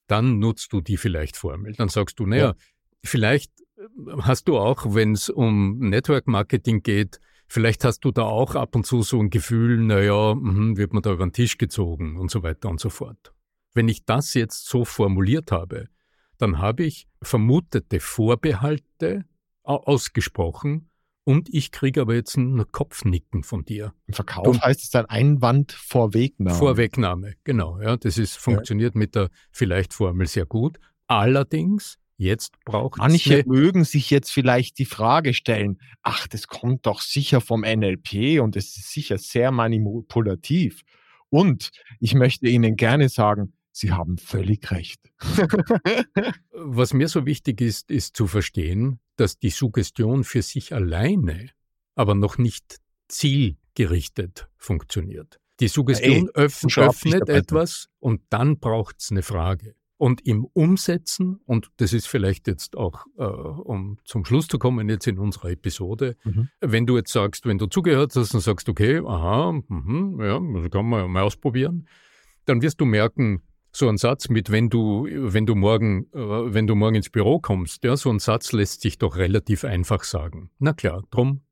dann 0.06 0.38
nutzt 0.38 0.72
du 0.72 0.80
die 0.80 0.96
vielleicht 0.96 1.36
Formel. 1.36 1.72
Dann 1.72 1.88
sagst 1.88 2.18
du, 2.18 2.26
naja, 2.26 2.48
ja. 2.48 2.54
vielleicht 3.02 3.50
hast 4.20 4.48
du 4.48 4.58
auch, 4.58 4.94
wenn 4.94 5.12
es 5.12 5.28
um 5.28 5.78
Network 5.78 6.26
Marketing 6.26 6.82
geht, 6.82 7.20
vielleicht 7.46 7.84
hast 7.84 8.00
du 8.00 8.10
da 8.10 8.22
auch 8.22 8.54
ab 8.54 8.74
und 8.74 8.86
zu 8.86 9.02
so 9.02 9.20
ein 9.20 9.30
Gefühl, 9.30 9.78
naja, 9.78 10.34
mh, 10.34 10.76
wird 10.76 10.92
man 10.92 11.02
da 11.02 11.12
über 11.12 11.26
den 11.26 11.32
Tisch 11.32 11.58
gezogen 11.58 12.16
und 12.16 12.30
so 12.30 12.42
weiter 12.42 12.68
und 12.68 12.80
so 12.80 12.90
fort. 12.90 13.32
Wenn 13.74 13.88
ich 13.88 14.04
das 14.04 14.34
jetzt 14.34 14.66
so 14.66 14.84
formuliert 14.84 15.50
habe, 15.52 15.88
dann 16.38 16.58
habe 16.58 16.84
ich 16.84 17.06
vermutete 17.22 18.00
Vorbehalte 18.00 19.24
ausgesprochen 19.62 20.90
und 21.24 21.48
ich 21.52 21.72
kriege 21.72 22.02
aber 22.02 22.14
jetzt 22.14 22.36
ein 22.36 22.70
Kopfnicken 22.70 23.44
von 23.44 23.64
dir. 23.64 23.94
Im 24.06 24.14
Verkauf 24.14 24.46
und 24.46 24.62
heißt 24.62 24.82
es 24.82 24.90
dann 24.90 25.06
Einwand 25.06 25.72
Vorwegnahme. 25.72 26.56
Vorwegnahme, 26.56 27.34
genau. 27.44 27.80
Ja, 27.80 27.96
das 27.96 28.18
ist 28.18 28.36
funktioniert 28.36 28.94
ja. 28.94 28.98
mit 28.98 29.14
der 29.14 29.30
Vielleicht-Formel 29.50 30.26
sehr 30.26 30.44
gut. 30.44 30.78
Allerdings 31.06 31.98
Jetzt 32.16 32.54
braucht 32.64 32.98
Manche 32.98 33.42
mögen 33.46 33.84
sich 33.84 34.10
jetzt 34.10 34.30
vielleicht 34.30 34.78
die 34.78 34.84
Frage 34.84 35.34
stellen, 35.34 35.78
ach, 36.02 36.28
das 36.28 36.46
kommt 36.46 36.86
doch 36.86 37.00
sicher 37.00 37.40
vom 37.40 37.62
NLP 37.62 38.40
und 38.40 38.56
es 38.56 38.76
ist 38.76 38.92
sicher 38.92 39.18
sehr 39.18 39.50
manipulativ. 39.50 40.82
Und 41.28 41.70
ich 41.98 42.14
möchte 42.14 42.46
Ihnen 42.46 42.76
gerne 42.76 43.08
sagen, 43.08 43.54
Sie 43.72 43.90
haben 43.90 44.18
völlig 44.18 44.70
recht. 44.70 45.00
Was 46.52 46.94
mir 46.94 47.08
so 47.08 47.26
wichtig 47.26 47.60
ist, 47.60 47.90
ist 47.90 48.16
zu 48.16 48.28
verstehen, 48.28 49.00
dass 49.16 49.40
die 49.40 49.50
Suggestion 49.50 50.22
für 50.22 50.42
sich 50.42 50.72
alleine 50.72 51.50
aber 51.96 52.14
noch 52.14 52.38
nicht 52.38 52.80
zielgerichtet 53.08 54.48
funktioniert. 54.56 55.40
Die 55.60 55.68
Suggestion 55.68 56.28
ey, 56.34 56.34
öffnet 56.34 57.28
etwas 57.28 57.88
und 58.00 58.22
dann 58.30 58.58
braucht 58.58 59.00
es 59.00 59.10
eine 59.10 59.22
Frage. 59.22 59.74
Und 60.04 60.20
im 60.26 60.44
Umsetzen, 60.44 61.40
und 61.46 61.70
das 61.78 61.94
ist 61.94 62.08
vielleicht 62.08 62.46
jetzt 62.46 62.76
auch, 62.76 63.06
äh, 63.16 63.24
um 63.24 63.96
zum 64.04 64.26
Schluss 64.26 64.48
zu 64.48 64.58
kommen, 64.58 64.90
jetzt 64.90 65.06
in 65.06 65.18
unserer 65.18 65.48
Episode, 65.48 66.18
mhm. 66.24 66.50
wenn 66.60 66.84
du 66.84 66.98
jetzt 66.98 67.10
sagst, 67.10 67.46
wenn 67.46 67.56
du 67.56 67.68
zugehört 67.68 68.14
hast 68.14 68.34
und 68.34 68.42
sagst, 68.42 68.68
okay, 68.68 68.98
aha, 68.98 69.58
mh, 69.66 70.26
ja, 70.26 70.60
das 70.60 70.70
kann 70.70 70.90
man 70.90 71.10
mal 71.10 71.22
ausprobieren, 71.22 71.88
dann 72.44 72.60
wirst 72.60 72.82
du 72.82 72.84
merken, 72.84 73.44
so 73.72 73.88
ein 73.88 73.96
Satz 73.96 74.28
mit, 74.28 74.50
wenn 74.50 74.68
du, 74.68 75.08
wenn 75.10 75.46
du 75.46 75.54
morgen, 75.54 76.04
äh, 76.12 76.52
wenn 76.52 76.66
du 76.66 76.74
morgen 76.74 76.96
ins 76.96 77.08
Büro 77.08 77.40
kommst, 77.40 77.82
ja, 77.82 77.96
so 77.96 78.10
ein 78.10 78.18
Satz 78.18 78.52
lässt 78.52 78.82
sich 78.82 78.98
doch 78.98 79.16
relativ 79.16 79.64
einfach 79.64 80.04
sagen. 80.04 80.50
Na 80.58 80.74
klar, 80.74 81.02
drum 81.12 81.46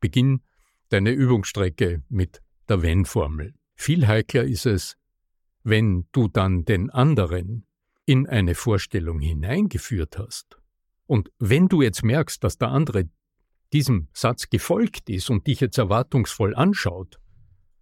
beginn 0.00 0.42
deine 0.88 1.12
Übungsstrecke 1.12 2.02
mit 2.08 2.42
der 2.68 2.82
Wenn-Formel. 2.82 3.54
Viel 3.76 4.08
heikler 4.08 4.42
ist 4.42 4.66
es, 4.66 4.96
wenn 5.62 6.08
du 6.10 6.26
dann 6.26 6.64
den 6.64 6.90
anderen 6.90 7.64
in 8.06 8.26
eine 8.26 8.54
Vorstellung 8.54 9.20
hineingeführt 9.20 10.18
hast. 10.18 10.58
Und 11.06 11.30
wenn 11.38 11.68
du 11.68 11.82
jetzt 11.82 12.02
merkst, 12.02 12.42
dass 12.42 12.58
der 12.58 12.68
andere 12.68 13.08
diesem 13.72 14.08
Satz 14.12 14.50
gefolgt 14.50 15.08
ist 15.08 15.30
und 15.30 15.46
dich 15.46 15.60
jetzt 15.60 15.78
erwartungsvoll 15.78 16.54
anschaut, 16.54 17.18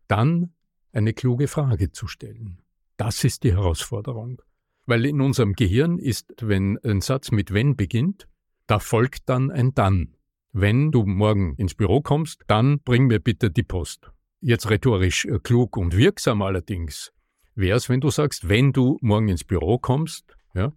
dann 0.09 0.55
eine 0.93 1.13
kluge 1.13 1.49
Frage 1.49 1.93
zu 1.93 2.07
stellen. 2.07 2.63
Das 2.97 3.25
ist 3.25 3.45
die 3.45 3.53
Herausforderung. 3.53 4.43
Weil 4.87 5.07
in 5.07 5.21
unserem 5.21 5.53
Gehirn 5.55 5.99
ist, 5.99 6.35
wenn 6.41 6.79
ein 6.85 7.01
Satz 7.01 7.31
mit 7.31 7.53
wenn 7.53 7.77
beginnt, 7.77 8.29
da 8.67 8.79
folgt 8.79 9.29
dann 9.29 9.51
ein 9.51 9.75
dann. 9.75 10.17
Wenn 10.53 10.91
du 10.91 11.05
morgen 11.05 11.55
ins 11.57 11.75
Büro 11.75 12.01
kommst, 12.01 12.43
dann 12.49 12.81
bring 12.81 13.07
mir 13.07 13.21
bitte 13.21 13.51
die 13.51 13.63
Post. 13.63 14.11
Jetzt 14.41 14.69
rhetorisch 14.69 15.27
äh, 15.27 15.39
klug 15.39 15.77
und 15.77 15.97
wirksam 15.97 16.43
allerdings 16.43 17.13
wäre 17.55 17.77
es, 17.77 17.89
wenn 17.89 18.01
du 18.01 18.11
sagst, 18.11 18.49
wenn 18.49 18.73
du 18.73 18.99
morgen 19.01 19.29
ins 19.29 19.45
Büro 19.45 19.79
kommst, 19.79 20.37
ja, 20.55 20.73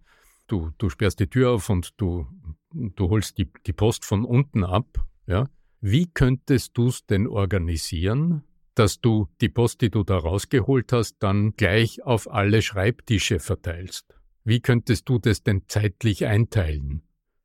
du, 0.46 0.70
du 0.78 0.88
sperrst 0.88 1.20
die 1.20 1.28
Tür 1.28 1.50
auf 1.52 1.68
und 1.70 1.92
du, 1.96 2.26
du 2.72 3.10
holst 3.10 3.38
die, 3.38 3.50
die 3.66 3.72
Post 3.72 4.04
von 4.04 4.24
unten 4.24 4.64
ab, 4.64 5.06
ja, 5.26 5.48
wie 5.80 6.06
könntest 6.06 6.76
du 6.76 6.88
es 6.88 7.04
denn 7.06 7.26
organisieren, 7.26 8.44
dass 8.74 9.00
du 9.00 9.28
die 9.40 9.48
Post, 9.48 9.82
die 9.82 9.90
du 9.90 10.02
da 10.02 10.18
rausgeholt 10.18 10.92
hast, 10.92 11.16
dann 11.20 11.52
gleich 11.56 12.02
auf 12.02 12.30
alle 12.30 12.62
Schreibtische 12.62 13.38
verteilst. 13.38 14.14
Wie 14.44 14.60
könntest 14.60 15.08
du 15.08 15.18
das 15.18 15.42
denn 15.42 15.62
zeitlich 15.68 16.26
einteilen? 16.26 17.02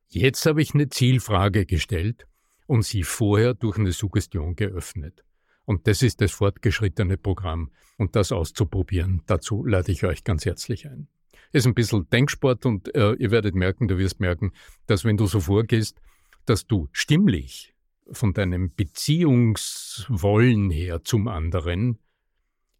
Jetzt 0.07 0.45
habe 0.45 0.61
ich 0.61 0.73
eine 0.73 0.89
Zielfrage 0.89 1.65
gestellt 1.65 2.27
und 2.65 2.83
sie 2.83 3.03
vorher 3.03 3.53
durch 3.53 3.77
eine 3.77 3.91
Suggestion 3.91 4.55
geöffnet. 4.55 5.23
Und 5.69 5.85
das 5.85 6.01
ist 6.01 6.19
das 6.19 6.31
fortgeschrittene 6.31 7.15
Programm. 7.15 7.69
Und 7.95 8.15
das 8.15 8.31
auszuprobieren, 8.31 9.21
dazu 9.27 9.63
lade 9.63 9.91
ich 9.91 10.03
euch 10.03 10.23
ganz 10.23 10.43
herzlich 10.43 10.87
ein. 10.87 11.09
Es 11.51 11.59
ist 11.59 11.67
ein 11.67 11.75
bisschen 11.75 12.09
Denksport 12.09 12.65
und 12.65 12.95
äh, 12.95 13.13
ihr 13.13 13.29
werdet 13.29 13.53
merken, 13.53 13.87
du 13.87 13.99
wirst 13.99 14.19
merken, 14.19 14.51
dass 14.87 15.05
wenn 15.05 15.15
du 15.15 15.27
so 15.27 15.39
vorgehst, 15.39 16.01
dass 16.45 16.65
du 16.65 16.89
stimmlich 16.91 17.75
von 18.11 18.33
deinem 18.33 18.73
Beziehungswollen 18.73 20.71
her 20.71 21.03
zum 21.03 21.27
anderen 21.27 21.99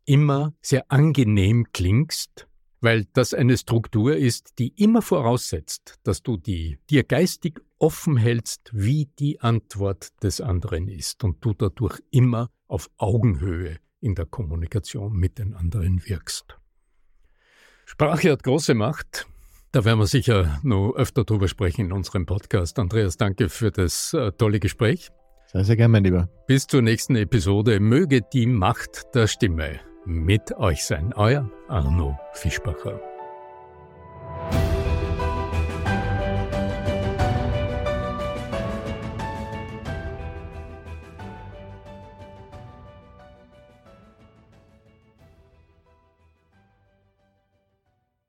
immer 0.05 0.55
sehr 0.59 0.91
angenehm 0.91 1.67
klingst, 1.71 2.47
weil 2.81 3.05
das 3.13 3.35
eine 3.35 3.55
Struktur 3.55 4.15
ist, 4.15 4.57
die 4.57 4.69
immer 4.69 5.03
voraussetzt, 5.03 5.99
dass 6.01 6.23
du 6.23 6.37
die 6.37 6.79
dir 6.89 7.03
geistig 7.03 7.61
offen 7.77 8.17
hältst, 8.17 8.71
wie 8.73 9.11
die 9.19 9.41
Antwort 9.41 10.09
des 10.23 10.41
anderen 10.41 10.87
ist 10.87 11.23
und 11.23 11.45
du 11.45 11.53
dadurch 11.53 11.99
immer 12.09 12.49
auf 12.69 12.89
Augenhöhe 12.97 13.77
in 13.99 14.15
der 14.15 14.25
Kommunikation 14.25 15.13
mit 15.13 15.37
den 15.37 15.53
anderen 15.53 16.07
wirkst. 16.07 16.57
Sprache 17.85 18.31
hat 18.31 18.43
große 18.43 18.75
Macht. 18.75 19.27
Da 19.71 19.85
werden 19.85 19.99
wir 19.99 20.07
sicher 20.07 20.59
noch 20.63 20.93
öfter 20.93 21.25
drüber 21.25 21.47
sprechen 21.47 21.87
in 21.87 21.91
unserem 21.91 22.25
Podcast. 22.25 22.79
Andreas, 22.79 23.17
danke 23.17 23.49
für 23.49 23.71
das 23.71 24.13
äh, 24.13 24.31
tolle 24.31 24.59
Gespräch. 24.59 25.09
Sehr, 25.47 25.65
sehr 25.65 25.75
gerne, 25.75 25.91
mein 25.91 26.03
Lieber. 26.03 26.29
Bis 26.47 26.67
zur 26.67 26.81
nächsten 26.81 27.15
Episode. 27.15 27.79
Möge 27.79 28.21
die 28.21 28.45
Macht 28.45 29.15
der 29.15 29.27
Stimme 29.27 29.79
mit 30.05 30.55
euch 30.57 30.85
sein. 30.85 31.13
Euer 31.13 31.51
Arno 31.67 32.17
Fischbacher. 32.33 33.08